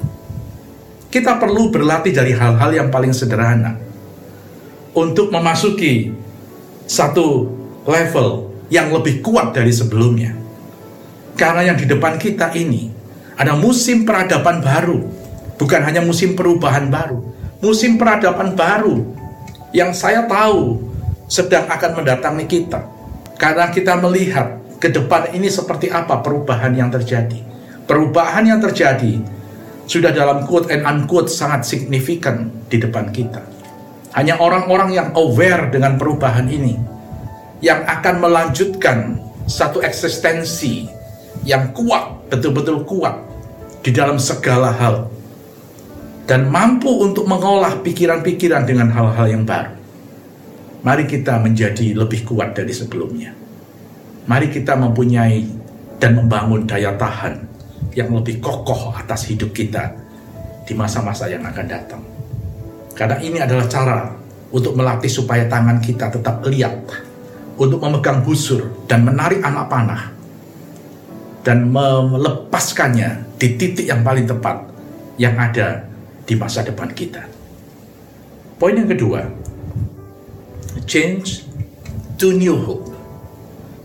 Kita 1.11 1.37
perlu 1.37 1.69
berlatih 1.69 2.15
dari 2.15 2.33
hal-hal 2.33 2.71
yang 2.73 2.89
paling 2.89 3.11
sederhana 3.11 3.77
untuk 4.95 5.29
memasuki 5.29 6.09
satu 6.87 7.51
level 7.85 8.49
yang 8.71 8.89
lebih 8.89 9.19
kuat 9.21 9.53
dari 9.53 9.71
sebelumnya. 9.71 10.33
Karena 11.37 11.69
yang 11.69 11.77
di 11.77 11.85
depan 11.85 12.17
kita 12.17 12.55
ini 12.57 12.89
ada 13.37 13.53
musim 13.53 14.03
peradaban 14.07 14.63
baru, 14.63 15.05
bukan 15.59 15.81
hanya 15.85 16.01
musim 16.01 16.33
perubahan 16.33 16.89
baru, 16.89 17.21
musim 17.61 17.95
peradaban 18.01 18.57
baru 18.57 19.16
yang 19.75 19.91
saya 19.91 20.23
tahu 20.27 20.79
sedang 21.27 21.67
akan 21.67 22.03
mendatangi 22.03 22.45
kita. 22.47 22.79
Karena 23.37 23.69
kita 23.69 23.99
melihat 24.01 24.57
ke 24.81 24.89
depan 24.89 25.29
ini 25.33 25.51
seperti 25.51 25.93
apa 25.93 26.23
perubahan 26.25 26.73
yang 26.73 26.89
terjadi. 26.89 27.37
Perubahan 27.85 28.43
yang 28.49 28.59
terjadi 28.59 29.21
sudah 29.87 30.11
dalam 30.11 30.43
quote 30.49 30.73
and 30.73 30.83
unquote 30.83 31.29
sangat 31.31 31.63
signifikan 31.63 32.51
di 32.67 32.81
depan 32.81 33.13
kita. 33.13 33.39
Hanya 34.17 34.41
orang-orang 34.41 34.97
yang 34.97 35.09
aware 35.13 35.69
dengan 35.69 35.95
perubahan 35.95 36.49
ini 36.49 36.75
yang 37.61 37.85
akan 37.85 38.17
melanjutkan 38.17 39.21
satu 39.45 39.79
eksistensi 39.85 40.89
yang 41.45 41.71
kuat, 41.71 42.27
betul-betul 42.33 42.83
kuat 42.83 43.15
di 43.85 43.93
dalam 43.93 44.17
segala 44.17 44.73
hal 44.73 45.07
dan 46.27 46.51
mampu 46.51 46.91
untuk 46.91 47.23
mengolah 47.23 47.79
pikiran-pikiran 47.79 48.67
dengan 48.67 48.91
hal-hal 48.91 49.31
yang 49.31 49.47
baru. 49.47 49.73
Mari 50.83 51.07
kita 51.07 51.39
menjadi 51.39 51.95
lebih 51.95 52.27
kuat 52.27 52.51
dari 52.53 52.75
sebelumnya. 52.75 53.31
Mari 54.27 54.51
kita 54.51 54.75
mempunyai 54.75 55.47
dan 55.97 56.19
membangun 56.19 56.67
daya 56.67 56.93
tahan 56.99 57.47
yang 57.95 58.11
lebih 58.11 58.43
kokoh 58.43 58.93
atas 58.93 59.31
hidup 59.31 59.55
kita 59.55 59.89
di 60.67 60.75
masa-masa 60.75 61.31
yang 61.31 61.41
akan 61.47 61.65
datang. 61.65 62.03
Karena 62.91 63.17
ini 63.23 63.39
adalah 63.39 63.65
cara 63.71 64.11
untuk 64.51 64.75
melatih 64.75 65.09
supaya 65.09 65.47
tangan 65.47 65.79
kita 65.79 66.11
tetap 66.11 66.43
lihat 66.43 66.75
untuk 67.55 67.79
memegang 67.79 68.21
busur 68.21 68.67
dan 68.85 69.07
menarik 69.07 69.39
anak 69.41 69.65
panah 69.71 70.03
dan 71.41 71.71
melepaskannya 71.71 73.39
di 73.39 73.47
titik 73.55 73.87
yang 73.87 74.03
paling 74.03 74.27
tepat 74.27 74.67
yang 75.15 75.33
ada 75.39 75.87
di 76.27 76.35
masa 76.35 76.61
depan 76.61 76.91
kita. 76.91 77.23
Poin 78.59 78.75
yang 78.75 78.91
kedua, 78.91 79.23
change 80.83 81.47
to 82.19 82.35
new 82.35 82.59
hope. 82.59 82.91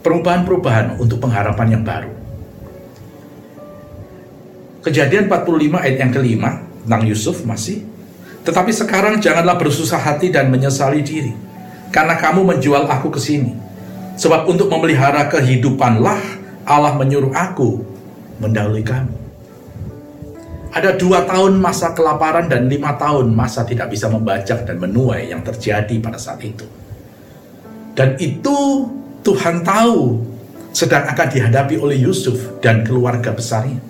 Perubahan-perubahan 0.03 0.99
untuk 0.99 1.23
pengharapan 1.23 1.79
yang 1.79 1.85
baru. 1.87 2.11
Kejadian 4.83 5.31
45 5.31 5.79
ayat 5.79 5.97
yang 6.03 6.11
kelima 6.11 6.67
tentang 6.83 7.07
Yusuf 7.07 7.47
masih. 7.47 7.87
Tetapi 8.43 8.75
sekarang 8.75 9.23
janganlah 9.23 9.55
bersusah 9.55 10.03
hati 10.03 10.35
dan 10.35 10.51
menyesali 10.51 11.07
diri 11.07 11.31
karena 11.95 12.19
kamu 12.19 12.43
menjual 12.43 12.91
aku 12.91 13.15
ke 13.15 13.23
sini. 13.23 13.55
Sebab 14.19 14.51
untuk 14.51 14.67
memelihara 14.67 15.31
kehidupanlah 15.31 16.19
Allah 16.67 16.99
menyuruh 16.99 17.31
aku 17.31 17.87
mendahului 18.43 18.83
kamu. 18.83 19.22
Ada 20.73 20.97
dua 20.97 21.29
tahun 21.29 21.61
masa 21.61 21.93
kelaparan 21.93 22.49
dan 22.49 22.65
lima 22.65 22.97
tahun 22.97 23.29
masa 23.37 23.61
tidak 23.69 23.93
bisa 23.93 24.09
membajak 24.09 24.65
dan 24.65 24.81
menuai 24.81 25.29
yang 25.29 25.45
terjadi 25.45 26.01
pada 26.01 26.17
saat 26.17 26.41
itu. 26.41 26.65
Dan 27.93 28.17
itu 28.17 28.89
Tuhan 29.21 29.61
tahu 29.61 30.25
sedang 30.73 31.05
akan 31.05 31.29
dihadapi 31.29 31.77
oleh 31.77 32.01
Yusuf 32.01 32.57
dan 32.65 32.89
keluarga 32.89 33.37
besarnya. 33.37 33.85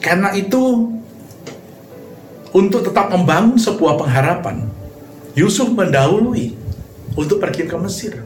Karena 0.00 0.32
itu 0.32 0.88
untuk 2.56 2.80
tetap 2.88 3.12
membangun 3.12 3.60
sebuah 3.60 4.00
pengharapan, 4.00 4.64
Yusuf 5.36 5.68
mendahului 5.76 6.56
untuk 7.12 7.36
pergi 7.36 7.68
ke 7.68 7.76
Mesir. 7.76 8.16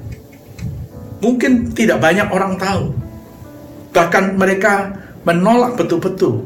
Mungkin 1.18 1.74
tidak 1.74 1.98
banyak 1.98 2.31
orang 2.31 2.55
tahu. 2.55 2.94
Bahkan 3.90 4.38
mereka 4.38 4.94
menolak 5.29 5.77
betul-betul. 5.77 6.41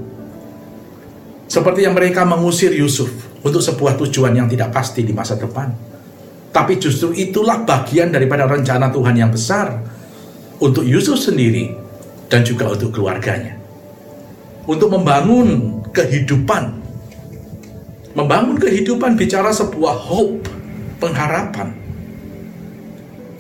Seperti 1.47 1.87
yang 1.87 1.95
mereka 1.95 2.27
mengusir 2.27 2.75
Yusuf 2.75 3.15
untuk 3.47 3.63
sebuah 3.63 3.95
tujuan 4.03 4.35
yang 4.35 4.51
tidak 4.51 4.75
pasti 4.75 5.07
di 5.07 5.15
masa 5.15 5.39
depan. 5.39 5.71
Tapi 6.51 6.83
justru 6.83 7.15
itulah 7.15 7.63
bagian 7.63 8.11
daripada 8.11 8.51
rencana 8.51 8.91
Tuhan 8.91 9.15
yang 9.15 9.31
besar 9.31 9.79
untuk 10.59 10.83
Yusuf 10.83 11.23
sendiri 11.23 11.71
dan 12.27 12.43
juga 12.43 12.67
untuk 12.75 12.91
keluarganya. 12.91 13.55
Untuk 14.67 14.91
membangun 14.91 15.81
kehidupan 15.95 16.83
Membangun 18.13 18.61
kehidupan 18.61 19.17
bicara 19.17 19.49
sebuah 19.57 19.97
hope, 19.97 20.45
pengharapan. 21.01 21.73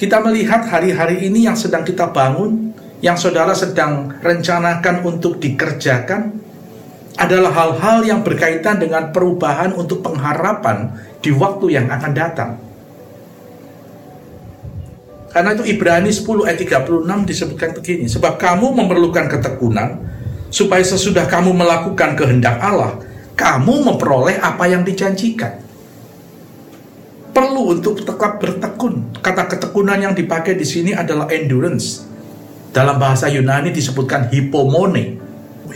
Kita 0.00 0.24
melihat 0.24 0.64
hari-hari 0.64 1.28
ini 1.28 1.44
yang 1.44 1.52
sedang 1.52 1.84
kita 1.84 2.08
bangun, 2.08 2.71
yang 3.02 3.18
saudara 3.18 3.50
sedang 3.52 4.14
rencanakan 4.22 5.02
untuk 5.02 5.42
dikerjakan, 5.42 6.38
adalah 7.18 7.52
hal-hal 7.52 7.98
yang 8.08 8.20
berkaitan 8.24 8.80
dengan 8.80 9.12
perubahan 9.12 9.76
untuk 9.76 10.00
pengharapan 10.00 10.96
di 11.20 11.28
waktu 11.34 11.76
yang 11.76 11.86
akan 11.92 12.12
datang. 12.16 12.50
Karena 15.32 15.56
itu 15.56 15.64
Ibrani 15.64 16.12
10 16.12 16.44
ayat 16.44 16.60
36 16.60 17.28
disebutkan 17.28 17.70
begini, 17.76 18.04
sebab 18.08 18.36
kamu 18.36 18.76
memerlukan 18.84 19.28
ketekunan 19.32 19.96
supaya 20.52 20.84
sesudah 20.84 21.24
kamu 21.24 21.56
melakukan 21.56 22.16
kehendak 22.16 22.60
Allah, 22.60 23.00
kamu 23.32 23.92
memperoleh 23.92 24.36
apa 24.40 24.68
yang 24.68 24.84
dijanjikan. 24.84 25.56
Perlu 27.32 27.72
untuk 27.80 27.96
tetap 27.96 28.36
bertekun. 28.44 29.16
Kata 29.24 29.48
ketekunan 29.48 29.96
yang 29.96 30.12
dipakai 30.12 30.52
di 30.52 30.68
sini 30.68 30.92
adalah 30.92 31.32
endurance. 31.32 32.11
Dalam 32.72 32.96
bahasa 32.96 33.28
Yunani 33.28 33.68
disebutkan 33.68 34.32
hipomone. 34.32 35.20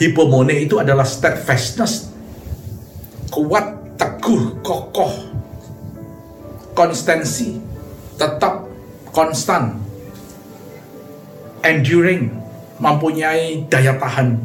Hipomone 0.00 0.64
itu 0.64 0.80
adalah 0.80 1.04
steadfastness. 1.04 2.08
Kuat, 3.28 3.96
teguh, 4.00 4.64
kokoh. 4.64 5.12
Konstansi. 6.72 7.60
Tetap 8.16 8.64
konstan. 9.12 9.76
Enduring. 11.60 12.32
Mempunyai 12.76 13.64
daya 13.72 13.96
tahan 13.96 14.36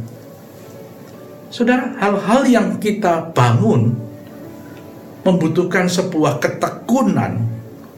Saudara, 1.51 1.91
hal-hal 1.99 2.47
yang 2.47 2.67
kita 2.79 3.27
bangun 3.35 3.91
membutuhkan 5.27 5.83
sebuah 5.83 6.39
ketekunan 6.39 7.43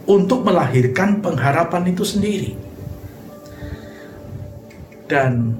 untuk 0.09 0.41
melahirkan 0.41 1.21
pengharapan 1.21 1.93
itu 1.93 2.01
sendiri. 2.01 2.62
Dan 5.13 5.53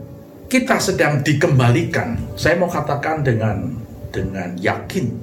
kita 0.49 0.81
sedang 0.81 1.21
dikembalikan. 1.21 2.33
Saya 2.33 2.57
mau 2.57 2.65
katakan 2.65 3.21
dengan 3.21 3.69
dengan 4.09 4.57
yakin 4.57 5.13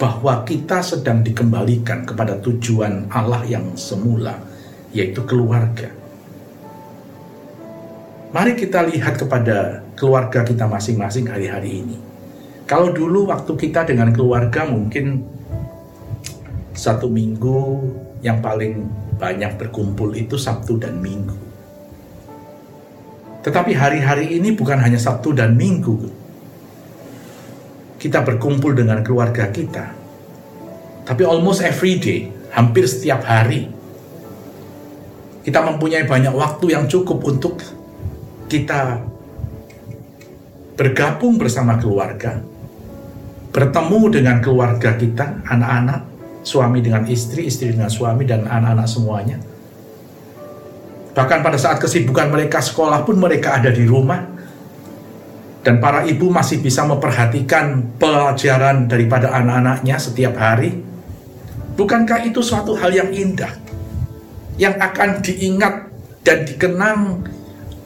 bahwa 0.00 0.40
kita 0.48 0.80
sedang 0.80 1.20
dikembalikan 1.20 2.08
kepada 2.08 2.40
tujuan 2.40 3.12
Allah 3.12 3.44
yang 3.44 3.76
semula, 3.76 4.40
yaitu 4.96 5.20
keluarga. 5.28 5.92
Mari 8.32 8.56
kita 8.56 8.88
lihat 8.88 9.20
kepada 9.20 9.84
keluarga 10.00 10.40
kita 10.40 10.64
masing-masing 10.64 11.28
hari-hari 11.28 11.84
ini. 11.84 12.00
Kalau 12.64 12.88
dulu 12.88 13.28
waktu 13.28 13.52
kita 13.52 13.84
dengan 13.84 14.16
keluarga 14.16 14.64
mungkin 14.64 15.20
satu 16.72 17.12
minggu 17.12 17.84
yang 18.24 18.40
paling 18.40 18.88
banyak 19.20 19.60
berkumpul 19.60 20.16
itu 20.16 20.40
Sabtu 20.40 20.80
dan 20.80 20.96
Minggu. 21.04 21.49
Tetapi 23.40 23.72
hari-hari 23.72 24.36
ini 24.36 24.52
bukan 24.52 24.76
hanya 24.80 25.00
Sabtu 25.00 25.32
dan 25.32 25.56
Minggu. 25.56 26.20
kita 28.00 28.24
berkumpul 28.24 28.72
dengan 28.72 29.04
keluarga 29.04 29.52
kita. 29.52 29.92
Tapi 31.04 31.22
almost 31.28 31.60
every 31.60 32.00
day, 32.00 32.32
hampir 32.48 32.88
setiap 32.88 33.20
hari, 33.28 33.68
kita 35.44 35.60
mempunyai 35.60 36.08
banyak 36.08 36.32
waktu 36.32 36.72
yang 36.72 36.88
cukup 36.88 37.20
untuk 37.28 37.60
kita 38.48 39.04
bergabung 40.80 41.36
bersama 41.36 41.76
keluarga, 41.76 42.40
bertemu 43.52 44.00
dengan 44.08 44.40
keluarga 44.40 44.96
kita, 44.96 45.44
anak-anak, 45.44 46.00
suami 46.40 46.80
dengan 46.80 47.04
istri, 47.04 47.52
istri 47.52 47.76
dengan 47.76 47.92
suami, 47.92 48.24
dan 48.24 48.48
anak-anak 48.48 48.88
semuanya. 48.88 49.36
Bahkan 51.10 51.38
pada 51.42 51.58
saat 51.58 51.82
kesibukan 51.82 52.30
mereka 52.30 52.62
sekolah 52.62 53.02
pun 53.02 53.18
mereka 53.18 53.58
ada 53.58 53.74
di 53.74 53.82
rumah, 53.82 54.22
dan 55.60 55.82
para 55.82 56.06
ibu 56.06 56.30
masih 56.30 56.62
bisa 56.62 56.86
memperhatikan 56.86 57.98
pelajaran 57.98 58.86
daripada 58.86 59.34
anak-anaknya 59.34 59.96
setiap 59.98 60.38
hari. 60.38 60.80
Bukankah 61.74 62.28
itu 62.28 62.40
suatu 62.40 62.76
hal 62.76 62.92
yang 62.94 63.10
indah? 63.12 63.70
yang 64.60 64.76
akan 64.76 65.24
diingat 65.24 65.88
dan 66.20 66.44
dikenang 66.44 67.24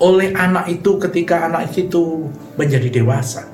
oleh 0.03 0.35
anak 0.35 0.67
itu 0.67 0.99
ketika 0.99 1.47
anak 1.47 1.71
itu 1.71 2.27
menjadi 2.59 2.91
dewasa. 2.91 3.47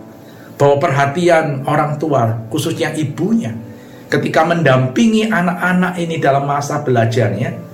Bahwa 0.56 0.80
perhatian 0.80 1.68
orang 1.68 2.00
tua, 2.00 2.48
khususnya 2.48 2.96
ibunya, 2.96 3.52
ketika 4.08 4.48
mendampingi 4.48 5.28
anak-anak 5.28 6.00
ini 6.00 6.16
dalam 6.16 6.48
masa 6.48 6.80
belajarnya, 6.80 7.69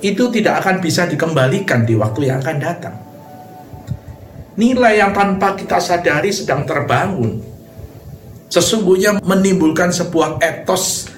itu 0.00 0.32
tidak 0.32 0.64
akan 0.64 0.80
bisa 0.80 1.08
dikembalikan 1.08 1.84
di 1.84 1.94
waktu 1.96 2.32
yang 2.32 2.40
akan 2.40 2.56
datang. 2.60 2.96
Nilai 4.60 5.00
yang 5.00 5.16
tanpa 5.16 5.56
kita 5.56 5.80
sadari 5.80 6.34
sedang 6.34 6.68
terbangun, 6.68 7.40
sesungguhnya 8.52 9.22
menimbulkan 9.24 9.88
sebuah 9.88 10.40
etos 10.42 11.08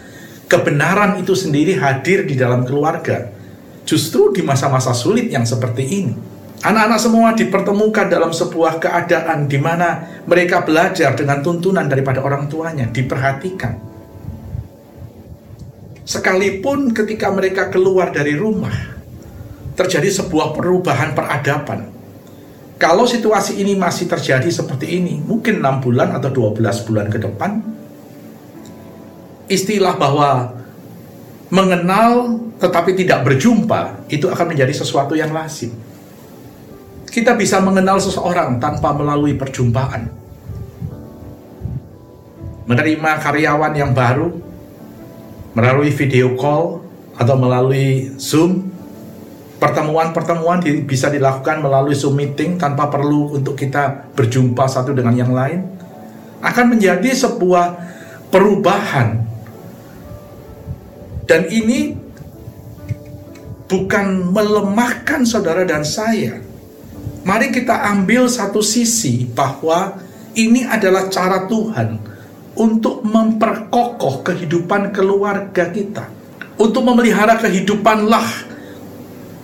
kebenaran 0.46 1.18
itu 1.18 1.34
sendiri 1.34 1.74
hadir 1.80 2.28
di 2.28 2.38
dalam 2.38 2.62
keluarga 2.62 3.42
Justru 3.82 4.30
di 4.30 4.42
masa-masa 4.46 4.94
sulit 4.94 5.26
yang 5.28 5.42
seperti 5.42 5.82
ini, 5.82 6.14
anak-anak 6.62 7.00
semua 7.02 7.28
dipertemukan 7.34 8.06
dalam 8.06 8.30
sebuah 8.30 8.78
keadaan 8.78 9.50
di 9.50 9.58
mana 9.58 10.22
mereka 10.22 10.62
belajar 10.62 11.18
dengan 11.18 11.42
tuntunan 11.42 11.90
daripada 11.90 12.22
orang 12.22 12.46
tuanya, 12.46 12.86
diperhatikan. 12.86 13.91
Sekalipun 16.02 16.90
ketika 16.90 17.30
mereka 17.30 17.70
keluar 17.70 18.10
dari 18.10 18.34
rumah, 18.34 18.74
terjadi 19.78 20.10
sebuah 20.10 20.52
perubahan 20.52 21.14
peradaban. 21.14 21.88
Kalau 22.76 23.06
situasi 23.06 23.62
ini 23.62 23.78
masih 23.78 24.10
terjadi 24.10 24.50
seperti 24.50 24.98
ini, 24.98 25.22
mungkin 25.22 25.62
6 25.62 25.84
bulan 25.86 26.10
atau 26.18 26.34
12 26.34 26.86
bulan 26.90 27.06
ke 27.06 27.22
depan, 27.22 27.62
istilah 29.46 29.94
bahwa 29.94 30.58
mengenal 31.54 32.42
tetapi 32.58 32.98
tidak 32.98 33.22
berjumpa 33.22 34.06
itu 34.10 34.26
akan 34.26 34.54
menjadi 34.54 34.74
sesuatu 34.74 35.14
yang 35.14 35.30
lazim. 35.30 35.70
Kita 37.06 37.38
bisa 37.38 37.62
mengenal 37.62 38.02
seseorang 38.02 38.58
tanpa 38.58 38.90
melalui 38.96 39.36
perjumpaan. 39.38 40.08
Menerima 42.66 43.10
karyawan 43.20 43.72
yang 43.76 43.92
baru 43.92 44.51
melalui 45.52 45.92
video 45.92 46.32
call 46.36 46.80
atau 47.16 47.36
melalui 47.36 48.12
Zoom. 48.16 48.72
Pertemuan-pertemuan 49.62 50.58
bisa 50.82 51.06
dilakukan 51.06 51.62
melalui 51.62 51.94
Zoom 51.94 52.18
meeting 52.18 52.58
tanpa 52.58 52.90
perlu 52.90 53.38
untuk 53.38 53.54
kita 53.54 54.10
berjumpa 54.10 54.66
satu 54.66 54.90
dengan 54.90 55.14
yang 55.14 55.30
lain. 55.30 55.62
Akan 56.42 56.74
menjadi 56.74 57.14
sebuah 57.14 57.78
perubahan 58.34 59.22
dan 61.30 61.46
ini 61.46 61.94
bukan 63.70 64.34
melemahkan 64.34 65.22
saudara 65.22 65.62
dan 65.62 65.86
saya. 65.86 66.42
Mari 67.22 67.54
kita 67.54 67.86
ambil 67.94 68.26
satu 68.26 68.58
sisi 68.58 69.30
bahwa 69.30 69.94
ini 70.34 70.66
adalah 70.66 71.06
cara 71.06 71.46
Tuhan 71.46 72.11
untuk 72.56 73.00
memperkokoh 73.04 74.20
kehidupan 74.26 74.92
keluarga 74.92 75.72
kita. 75.72 76.04
Untuk 76.60 76.84
memelihara 76.84 77.40
kehidupanlah 77.40 78.52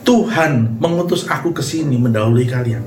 Tuhan 0.04 0.80
mengutus 0.80 1.28
aku 1.28 1.52
ke 1.52 1.60
sini 1.64 1.96
mendahului 2.00 2.46
kalian. 2.48 2.84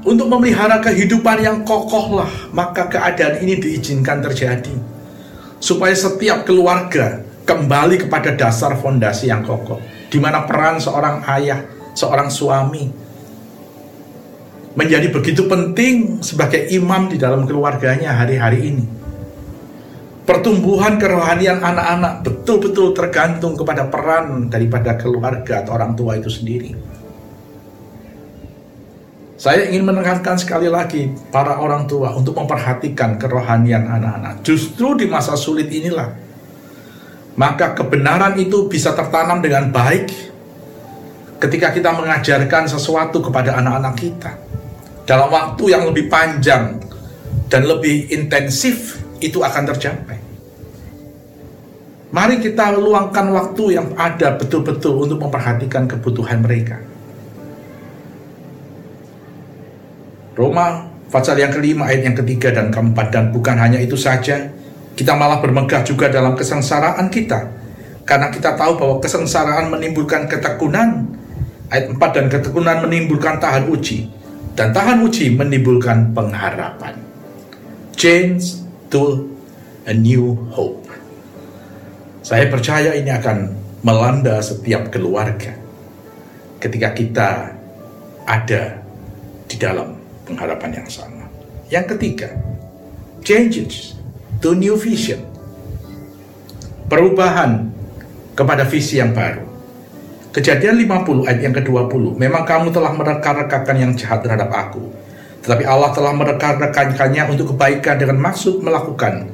Untuk 0.00 0.32
memelihara 0.32 0.80
kehidupan 0.80 1.44
yang 1.44 1.58
kokohlah, 1.60 2.52
maka 2.56 2.88
keadaan 2.88 3.44
ini 3.44 3.60
diizinkan 3.60 4.24
terjadi 4.24 4.72
supaya 5.60 5.92
setiap 5.92 6.48
keluarga 6.48 7.20
kembali 7.44 8.08
kepada 8.08 8.32
dasar 8.32 8.80
fondasi 8.80 9.28
yang 9.28 9.44
kokoh, 9.44 9.76
di 10.08 10.16
mana 10.16 10.48
peran 10.48 10.80
seorang 10.80 11.20
ayah, 11.36 11.60
seorang 11.92 12.32
suami 12.32 12.88
menjadi 14.78 15.10
begitu 15.10 15.50
penting 15.50 16.22
sebagai 16.22 16.70
imam 16.70 17.10
di 17.10 17.18
dalam 17.18 17.42
keluarganya 17.46 18.14
hari-hari 18.14 18.70
ini. 18.70 18.84
Pertumbuhan 20.22 20.94
kerohanian 20.94 21.58
anak-anak 21.58 22.22
betul-betul 22.22 22.94
tergantung 22.94 23.58
kepada 23.58 23.90
peran 23.90 24.46
daripada 24.46 24.94
keluarga 24.94 25.66
atau 25.66 25.74
orang 25.74 25.98
tua 25.98 26.14
itu 26.14 26.30
sendiri. 26.30 26.70
Saya 29.40 29.72
ingin 29.72 29.88
menekankan 29.88 30.36
sekali 30.36 30.68
lagi 30.68 31.10
para 31.32 31.58
orang 31.58 31.88
tua 31.88 32.12
untuk 32.14 32.36
memperhatikan 32.36 33.16
kerohanian 33.16 33.88
anak-anak. 33.88 34.44
Justru 34.46 35.00
di 35.00 35.08
masa 35.08 35.34
sulit 35.34 35.66
inilah, 35.72 36.12
maka 37.34 37.72
kebenaran 37.72 38.36
itu 38.36 38.68
bisa 38.68 38.92
tertanam 38.94 39.40
dengan 39.40 39.72
baik 39.72 40.12
ketika 41.40 41.72
kita 41.72 41.90
mengajarkan 41.90 42.68
sesuatu 42.68 43.18
kepada 43.24 43.58
anak-anak 43.58 43.94
kita. 43.96 44.49
Dalam 45.10 45.26
waktu 45.26 45.74
yang 45.74 45.90
lebih 45.90 46.06
panjang 46.06 46.78
dan 47.50 47.66
lebih 47.66 48.14
intensif, 48.14 49.02
itu 49.18 49.42
akan 49.42 49.66
tercapai. 49.74 50.22
Mari 52.14 52.38
kita 52.38 52.78
luangkan 52.78 53.26
waktu 53.34 53.74
yang 53.74 53.90
ada 53.98 54.38
betul-betul 54.38 55.02
untuk 55.02 55.18
memperhatikan 55.18 55.90
kebutuhan 55.90 56.46
mereka. 56.46 56.78
Roma 60.38 60.86
pasal 61.10 61.42
yang 61.42 61.50
kelima 61.50 61.90
ayat 61.90 62.06
yang 62.06 62.16
ketiga 62.22 62.54
dan 62.54 62.70
keempat. 62.70 63.10
Dan 63.10 63.34
bukan 63.34 63.58
hanya 63.58 63.82
itu 63.82 63.98
saja 63.98 64.46
kita 64.94 65.18
malah 65.18 65.42
bermegah 65.42 65.82
juga 65.82 66.06
dalam 66.06 66.38
kesengsaraan 66.38 67.10
kita. 67.10 67.50
Karena 68.06 68.30
kita 68.30 68.54
tahu 68.54 68.78
bahwa 68.78 69.02
kesengsaraan 69.02 69.74
menimbulkan 69.74 70.30
ketekunan. 70.30 71.18
Ayat 71.66 71.98
4 71.98 71.98
dan 71.98 72.26
ketekunan 72.30 72.86
menimbulkan 72.86 73.42
tahan 73.42 73.66
uji 73.70 74.19
dan 74.54 74.74
tahan 74.74 75.02
uji 75.04 75.34
menimbulkan 75.34 76.14
pengharapan 76.14 76.94
change 77.94 78.62
to 78.92 79.26
a 79.86 79.94
new 79.94 80.34
hope 80.54 80.86
saya 82.20 82.46
percaya 82.46 82.94
ini 82.94 83.10
akan 83.10 83.50
melanda 83.80 84.38
setiap 84.44 84.92
keluarga 84.92 85.56
ketika 86.60 86.92
kita 86.92 87.28
ada 88.28 88.78
di 89.50 89.56
dalam 89.58 89.98
pengharapan 90.22 90.78
yang 90.78 90.88
sama. 90.88 91.26
Yang 91.66 91.96
ketiga, 91.96 92.30
changes 93.26 93.98
to 94.38 94.54
new 94.54 94.78
vision. 94.78 95.18
Perubahan 96.86 97.66
kepada 98.38 98.62
visi 98.62 99.02
yang 99.02 99.10
baru. 99.10 99.49
Kejadian 100.30 100.78
50 100.86 101.26
ayat 101.26 101.40
yang 101.42 101.54
ke-20, 101.58 102.14
memang 102.14 102.46
kamu 102.46 102.70
telah 102.70 102.94
mereka-rekakan 102.94 103.76
yang 103.82 103.92
jahat 103.98 104.22
terhadap 104.22 104.46
aku. 104.54 104.78
Tetapi 105.42 105.66
Allah 105.66 105.90
telah 105.90 106.14
mereka-rekannya 106.14 107.34
untuk 107.34 107.50
kebaikan 107.50 107.98
dengan 107.98 108.22
maksud 108.22 108.62
melakukan 108.62 109.26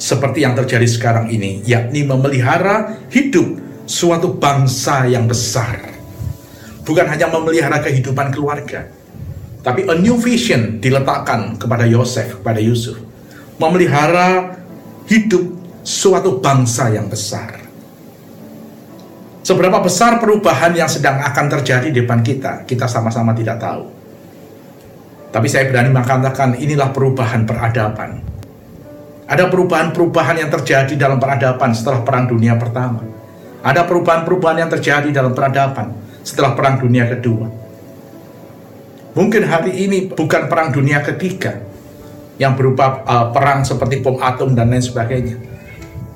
seperti 0.00 0.48
yang 0.48 0.56
terjadi 0.56 0.88
sekarang 0.88 1.28
ini, 1.28 1.60
yakni 1.68 2.00
memelihara 2.08 2.96
hidup 3.12 3.60
suatu 3.84 4.40
bangsa 4.40 5.04
yang 5.04 5.28
besar. 5.28 5.84
Bukan 6.80 7.04
hanya 7.04 7.28
memelihara 7.28 7.84
kehidupan 7.84 8.32
keluarga, 8.32 8.88
tapi 9.60 9.84
a 9.84 9.92
new 10.00 10.16
vision 10.16 10.80
diletakkan 10.80 11.60
kepada 11.60 11.84
Yosef, 11.84 12.40
kepada 12.40 12.56
Yusuf. 12.56 12.96
Memelihara 13.60 14.56
hidup 15.12 15.44
suatu 15.84 16.40
bangsa 16.40 16.88
yang 16.88 17.04
besar. 17.12 17.67
Seberapa 19.48 19.80
besar 19.80 20.20
perubahan 20.20 20.76
yang 20.76 20.92
sedang 20.92 21.24
akan 21.24 21.46
terjadi 21.48 21.88
di 21.88 22.04
depan 22.04 22.20
kita, 22.20 22.68
kita 22.68 22.84
sama-sama 22.84 23.32
tidak 23.32 23.56
tahu. 23.56 23.88
Tapi 25.32 25.48
saya 25.48 25.72
berani 25.72 25.88
mengatakan 25.88 26.60
inilah 26.60 26.92
perubahan 26.92 27.48
peradaban. 27.48 28.20
Ada 29.24 29.48
perubahan-perubahan 29.48 30.44
yang 30.44 30.52
terjadi 30.52 30.92
dalam 31.00 31.16
peradaban 31.16 31.72
setelah 31.72 32.04
Perang 32.04 32.28
Dunia 32.28 32.60
Pertama. 32.60 33.00
Ada 33.64 33.88
perubahan-perubahan 33.88 34.68
yang 34.68 34.68
terjadi 34.68 35.08
dalam 35.16 35.32
peradaban 35.32 35.96
setelah 36.20 36.52
Perang 36.52 36.84
Dunia 36.84 37.08
Kedua 37.08 37.48
Mungkin 39.16 39.48
hari 39.48 39.72
ini 39.88 40.12
bukan 40.12 40.46
perang 40.46 40.70
dunia 40.70 41.02
ketiga, 41.02 41.58
yang 42.38 42.54
berupa 42.54 43.02
uh, 43.02 43.34
perang 43.34 43.66
seperti 43.66 43.98
bom 43.98 44.20
atom 44.20 44.54
dan 44.54 44.70
lain 44.70 44.78
sebagainya. 44.78 45.47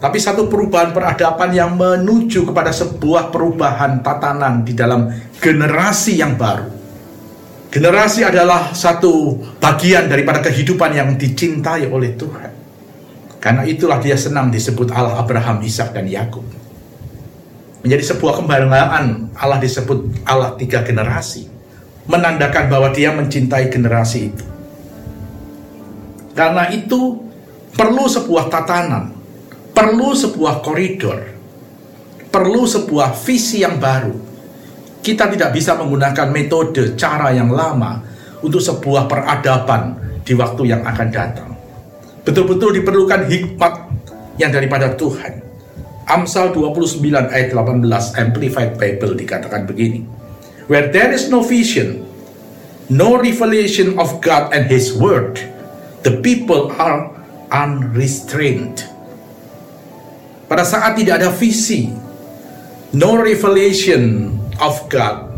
Tapi 0.02 0.18
satu 0.18 0.50
perubahan 0.50 0.90
peradaban 0.90 1.54
yang 1.54 1.78
menuju 1.78 2.50
kepada 2.50 2.74
sebuah 2.74 3.30
perubahan 3.30 4.02
tatanan 4.02 4.66
di 4.66 4.74
dalam 4.74 5.06
generasi 5.38 6.18
yang 6.18 6.34
baru. 6.34 6.66
Generasi 7.70 8.26
adalah 8.26 8.74
satu 8.74 9.38
bagian 9.62 10.10
daripada 10.10 10.42
kehidupan 10.42 10.90
yang 10.98 11.14
dicintai 11.14 11.86
oleh 11.86 12.18
Tuhan. 12.18 12.50
Karena 13.38 13.62
itulah 13.62 14.02
dia 14.02 14.18
senang 14.18 14.50
disebut 14.50 14.90
Allah 14.90 15.22
Abraham, 15.22 15.62
Ishak 15.62 15.94
dan 15.94 16.10
Yakub. 16.10 16.42
Menjadi 17.86 18.02
sebuah 18.10 18.42
kebanggaan 18.42 19.30
Allah 19.38 19.62
disebut 19.62 20.26
Allah 20.26 20.58
tiga 20.58 20.82
generasi. 20.82 21.46
Menandakan 22.10 22.66
bahwa 22.66 22.90
dia 22.90 23.14
mencintai 23.14 23.70
generasi 23.70 24.34
itu. 24.34 24.44
Karena 26.34 26.74
itu 26.74 27.22
perlu 27.78 28.10
sebuah 28.10 28.50
tatanan 28.50 29.21
perlu 29.72 30.12
sebuah 30.12 30.60
koridor, 30.60 31.20
perlu 32.28 32.62
sebuah 32.68 33.16
visi 33.24 33.64
yang 33.64 33.80
baru. 33.80 34.32
Kita 35.02 35.26
tidak 35.26 35.50
bisa 35.50 35.74
menggunakan 35.74 36.30
metode 36.30 36.94
cara 36.94 37.34
yang 37.34 37.50
lama 37.50 37.98
untuk 38.44 38.62
sebuah 38.62 39.10
peradaban 39.10 39.98
di 40.22 40.32
waktu 40.38 40.62
yang 40.70 40.86
akan 40.86 41.08
datang. 41.10 41.50
Betul-betul 42.22 42.78
diperlukan 42.78 43.26
hikmat 43.26 43.74
yang 44.38 44.54
daripada 44.54 44.94
Tuhan. 44.94 45.42
Amsal 46.06 46.54
29 46.54 47.02
ayat 47.34 47.50
18 47.50 47.82
Amplified 48.14 48.78
Bible 48.78 49.18
dikatakan 49.18 49.66
begini. 49.66 50.06
Where 50.70 50.86
there 50.94 51.10
is 51.10 51.26
no 51.26 51.42
vision, 51.42 52.06
no 52.86 53.18
revelation 53.18 53.98
of 53.98 54.22
God 54.22 54.54
and 54.54 54.70
His 54.70 54.94
Word, 54.94 55.42
the 56.06 56.22
people 56.22 56.70
are 56.78 57.10
unrestrained. 57.50 58.86
Pada 60.52 60.68
saat 60.68 61.00
tidak 61.00 61.24
ada 61.24 61.32
visi, 61.32 61.88
no 62.92 63.16
revelation 63.16 64.36
of 64.60 64.84
God 64.92 65.32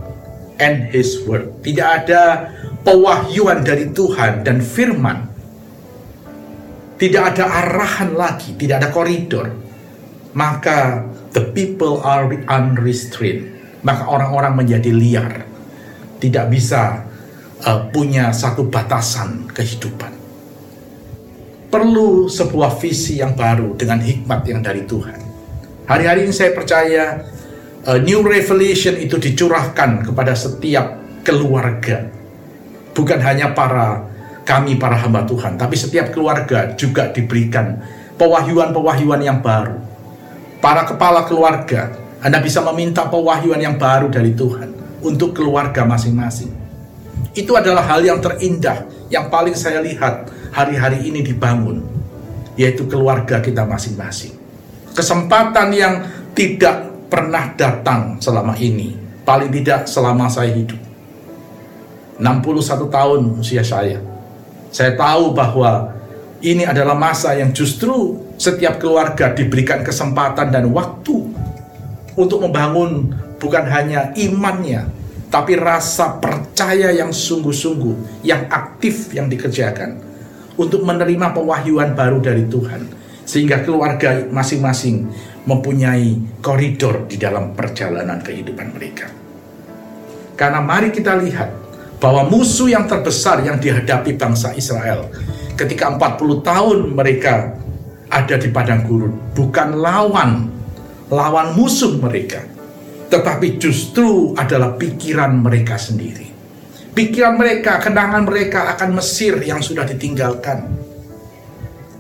and 0.59 0.91
His 0.91 1.23
Word, 1.23 1.63
tidak 1.63 2.03
ada 2.03 2.51
pewahyuan 2.83 3.63
dari 3.63 3.95
Tuhan 3.95 4.43
dan 4.43 4.59
firman, 4.59 5.31
tidak 6.99 7.31
ada 7.31 7.47
arahan 7.47 8.19
lagi, 8.19 8.59
tidak 8.59 8.83
ada 8.83 8.91
koridor, 8.91 9.55
maka 10.35 11.07
the 11.31 11.47
people 11.55 12.03
are 12.03 12.27
unrestrained, 12.51 13.55
maka 13.87 14.11
orang-orang 14.11 14.67
menjadi 14.67 14.91
liar, 14.91 15.47
tidak 16.19 16.51
bisa 16.51 17.07
uh, 17.63 17.87
punya 17.95 18.35
satu 18.35 18.67
batasan 18.67 19.47
kehidupan 19.47 20.24
perlu 21.75 22.31
sebuah 22.31 22.79
visi 22.79 23.19
yang 23.19 23.35
baru 23.35 23.75
dengan 23.75 23.99
hikmat 23.99 24.47
yang 24.47 24.63
dari 24.63 24.87
Tuhan. 24.87 25.19
Hari-hari 25.91 26.23
ini 26.23 26.31
saya 26.31 26.55
percaya 26.55 27.27
uh, 27.83 27.99
new 27.99 28.23
revelation 28.23 28.95
itu 28.95 29.19
dicurahkan 29.19 30.07
kepada 30.07 30.39
setiap 30.39 30.95
keluarga. 31.27 32.07
Bukan 32.95 33.19
hanya 33.19 33.51
para 33.59 34.07
kami 34.47 34.79
para 34.79 34.95
hamba 34.95 35.27
Tuhan, 35.27 35.59
tapi 35.59 35.75
setiap 35.75 36.15
keluarga 36.15 36.79
juga 36.79 37.11
diberikan 37.11 37.83
pewahyuan-pewahyuan 38.23 39.27
yang 39.27 39.43
baru. 39.43 39.75
Para 40.63 40.87
kepala 40.87 41.27
keluarga, 41.27 41.91
Anda 42.23 42.39
bisa 42.39 42.63
meminta 42.71 43.03
pewahyuan 43.11 43.59
yang 43.59 43.75
baru 43.75 44.15
dari 44.15 44.31
Tuhan 44.31 45.03
untuk 45.03 45.35
keluarga 45.35 45.83
masing-masing. 45.83 46.55
Itu 47.35 47.59
adalah 47.59 47.83
hal 47.83 48.07
yang 48.07 48.23
terindah 48.23 49.11
yang 49.11 49.27
paling 49.27 49.59
saya 49.59 49.83
lihat 49.83 50.31
hari-hari 50.55 51.11
ini 51.11 51.27
dibangun, 51.27 51.83
yaitu 52.55 52.87
keluarga 52.87 53.43
kita 53.43 53.67
masing-masing. 53.67 54.39
Kesempatan 54.95 55.75
yang 55.75 55.95
tidak 56.31 57.11
pernah 57.11 57.51
datang 57.59 58.23
selama 58.23 58.55
ini, 58.55 58.95
paling 59.27 59.51
tidak 59.51 59.91
selama 59.91 60.31
saya 60.31 60.55
hidup. 60.55 60.79
61 62.23 62.87
tahun 62.87 63.21
usia 63.43 63.67
saya. 63.67 63.99
Saya 64.71 64.95
tahu 64.95 65.35
bahwa 65.35 65.91
ini 66.39 66.63
adalah 66.63 66.95
masa 66.95 67.35
yang 67.35 67.51
justru 67.51 68.23
setiap 68.39 68.79
keluarga 68.79 69.35
diberikan 69.35 69.83
kesempatan 69.83 70.55
dan 70.55 70.71
waktu 70.71 71.35
untuk 72.15 72.39
membangun 72.47 73.11
bukan 73.43 73.67
hanya 73.67 74.15
imannya, 74.15 74.87
tapi 75.35 75.59
rasa 75.59 76.23
percaya 76.23 76.95
yang 76.95 77.11
sungguh-sungguh, 77.11 78.23
yang 78.23 78.47
aktif 78.47 79.11
yang 79.11 79.27
dikerjakan 79.27 80.04
untuk 80.55 80.87
menerima 80.87 81.35
pewahyuan 81.35 81.95
baru 81.99 82.23
dari 82.23 82.47
Tuhan 82.47 82.83
sehingga 83.25 83.65
keluarga 83.65 84.29
masing-masing 84.29 85.09
mempunyai 85.49 86.41
koridor 86.45 87.09
di 87.09 87.17
dalam 87.17 87.57
perjalanan 87.57 88.21
kehidupan 88.21 88.69
mereka. 88.73 89.09
Karena 90.35 90.61
mari 90.61 90.93
kita 90.93 91.17
lihat 91.19 91.51
bahwa 92.03 92.29
musuh 92.29 92.69
yang 92.69 92.85
terbesar 92.85 93.41
yang 93.47 93.57
dihadapi 93.57 94.19
bangsa 94.19 94.53
Israel 94.59 95.09
ketika 95.55 95.89
40 95.95 96.43
tahun 96.43 96.79
mereka 96.93 97.55
ada 98.11 98.37
di 98.37 98.51
padang 98.51 98.85
gurun 98.85 99.15
bukan 99.33 99.79
lawan 99.79 100.51
lawan 101.09 101.55
musuh 101.55 101.97
mereka 102.03 102.43
tetapi 103.09 103.63
justru 103.63 104.35
adalah 104.35 104.75
pikiran 104.75 105.39
mereka 105.39 105.79
sendiri. 105.79 106.34
Pikiran 106.95 107.35
mereka, 107.35 107.83
kenangan 107.83 108.23
mereka 108.23 108.71
akan 108.79 109.03
Mesir 109.03 109.43
yang 109.43 109.59
sudah 109.59 109.83
ditinggalkan. 109.83 110.79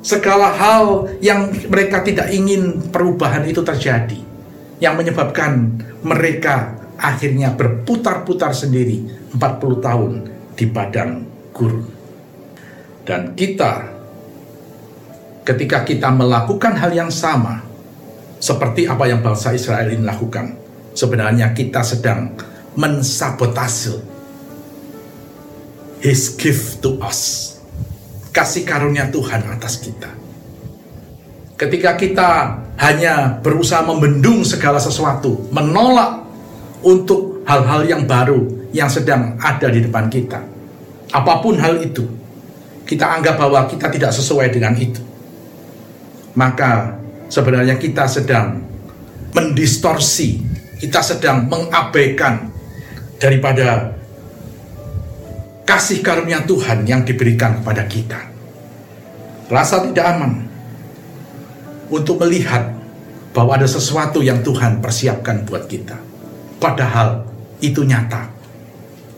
Segala 0.07 0.55
hal 0.55 1.11
yang 1.19 1.51
mereka 1.67 1.99
tidak 2.07 2.31
ingin 2.31 2.79
perubahan 2.95 3.43
itu 3.43 3.59
terjadi, 3.67 4.23
yang 4.79 4.95
menyebabkan 4.95 5.83
mereka 6.07 6.79
akhirnya 6.95 7.51
berputar-putar 7.59 8.55
sendiri 8.55 9.03
40 9.35 9.83
tahun 9.83 10.13
di 10.55 10.71
padang 10.71 11.27
gurun. 11.51 11.91
Dan 13.03 13.35
kita 13.35 13.91
ketika 15.43 15.83
kita 15.83 16.15
melakukan 16.15 16.79
hal 16.79 16.95
yang 16.95 17.11
sama 17.11 17.67
seperti 18.39 18.87
apa 18.87 19.11
yang 19.11 19.27
bangsa 19.27 19.51
Israel 19.51 19.91
ini 19.91 20.07
lakukan, 20.07 20.55
sebenarnya 20.95 21.51
kita 21.51 21.83
sedang 21.83 22.31
mensabotase 22.79 24.14
His 26.05 26.37
gift 26.37 26.85
to 26.85 27.01
us. 27.01 27.57
Kasih 28.29 28.69
karunia 28.69 29.09
Tuhan 29.09 29.41
atas 29.49 29.81
kita. 29.81 30.13
Ketika 31.57 31.97
kita 31.97 32.31
hanya 32.77 33.41
berusaha 33.41 33.81
membendung 33.81 34.45
segala 34.45 34.77
sesuatu, 34.77 35.49
menolak 35.49 36.29
untuk 36.85 37.41
hal-hal 37.49 37.89
yang 37.89 38.05
baru 38.05 38.69
yang 38.77 38.93
sedang 38.93 39.41
ada 39.41 39.73
di 39.73 39.81
depan 39.81 40.13
kita. 40.13 40.45
Apa 41.15 41.41
pun 41.41 41.57
hal 41.57 41.81
itu, 41.81 42.05
kita 42.85 43.07
anggap 43.17 43.41
bahwa 43.41 43.65
kita 43.65 43.89
tidak 43.89 44.13
sesuai 44.13 44.53
dengan 44.53 44.77
itu. 44.77 45.01
Maka 46.37 47.01
sebenarnya 47.33 47.81
kita 47.81 48.05
sedang 48.05 48.61
mendistorsi 49.33 50.55
kita 50.85 51.01
sedang 51.01 51.49
mengabaikan 51.49 52.51
daripada 53.17 53.94
kasih 55.65 56.05
karunia 56.05 56.45
Tuhan 56.45 56.85
yang 56.85 57.03
diberikan 57.03 57.61
kepada 57.61 57.85
kita. 57.89 58.21
Rasa 59.49 59.85
tidak 59.85 60.05
aman 60.05 60.33
untuk 61.93 62.21
melihat 62.25 62.73
bahwa 63.37 63.59
ada 63.59 63.69
sesuatu 63.69 64.25
yang 64.25 64.41
Tuhan 64.41 64.81
persiapkan 64.81 65.45
buat 65.45 65.67
kita. 65.69 65.99
Padahal 66.63 67.27
itu 67.61 67.85
nyata. 67.85 68.31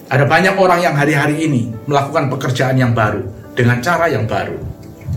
Ada 0.06 0.24
banyak 0.26 0.54
orang 0.56 0.80
yang 0.82 0.94
hari-hari 0.94 1.50
ini 1.50 1.70
melakukan 1.86 2.30
pekerjaan 2.30 2.78
yang 2.78 2.94
baru 2.94 3.26
dengan 3.58 3.82
cara 3.82 4.06
yang 4.06 4.26
baru, 4.26 4.58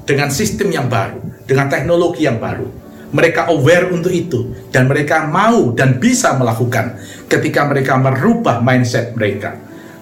dengan 0.05 0.33
sistem 0.33 0.73
yang 0.73 0.89
baru, 0.89 1.21
dengan 1.45 1.69
teknologi 1.69 2.25
yang 2.25 2.41
baru 2.41 2.79
mereka 3.09 3.49
aware 3.49 3.89
untuk 3.89 4.13
itu 4.13 4.53
dan 4.69 4.85
mereka 4.85 5.25
mau 5.25 5.73
dan 5.73 5.97
bisa 5.97 6.37
melakukan 6.37 6.97
ketika 7.25 7.65
mereka 7.65 7.97
merubah 7.97 8.61
mindset 8.61 9.17
mereka 9.17 9.57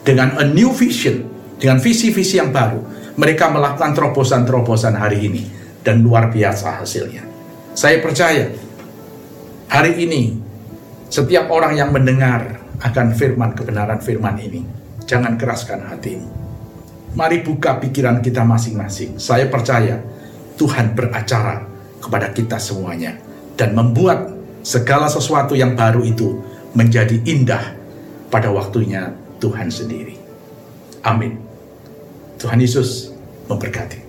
dengan 0.07 0.39
a 0.39 0.47
new 0.47 0.71
vision, 0.71 1.27
dengan 1.59 1.83
visi-visi 1.83 2.39
yang 2.39 2.55
baru. 2.55 2.95
Mereka 3.19 3.51
melakukan 3.51 3.91
terobosan-terobosan 3.91 4.95
hari 4.95 5.27
ini 5.27 5.43
dan 5.83 5.99
luar 5.99 6.31
biasa 6.31 6.79
hasilnya. 6.79 7.27
Saya 7.75 7.99
percaya 7.99 8.47
hari 9.67 9.99
ini 9.99 10.39
setiap 11.11 11.51
orang 11.51 11.75
yang 11.75 11.91
mendengar 11.91 12.63
akan 12.79 13.11
firman 13.17 13.51
kebenaran 13.57 13.99
firman 13.99 14.37
ini, 14.39 14.63
jangan 15.03 15.35
keraskan 15.35 15.91
hatimu. 15.91 16.29
Mari 17.17 17.41
buka 17.41 17.81
pikiran 17.81 18.21
kita 18.21 18.45
masing-masing. 18.45 19.17
Saya 19.17 19.49
percaya 19.49 19.97
Tuhan 20.61 20.93
beracara 20.93 21.65
kepada 21.97 22.29
kita 22.29 22.61
semuanya 22.61 23.17
dan 23.57 23.73
membuat 23.73 24.29
segala 24.61 25.09
sesuatu 25.09 25.57
yang 25.57 25.73
baru 25.73 26.05
itu 26.05 26.37
menjadi 26.77 27.17
indah 27.25 27.73
pada 28.29 28.53
waktunya 28.53 29.09
Tuhan 29.37 29.69
sendiri. 29.69 30.17
Amin. 31.05 31.37
Tuhan 32.41 32.57
Yesus 32.61 33.13
memberkati. 33.49 34.06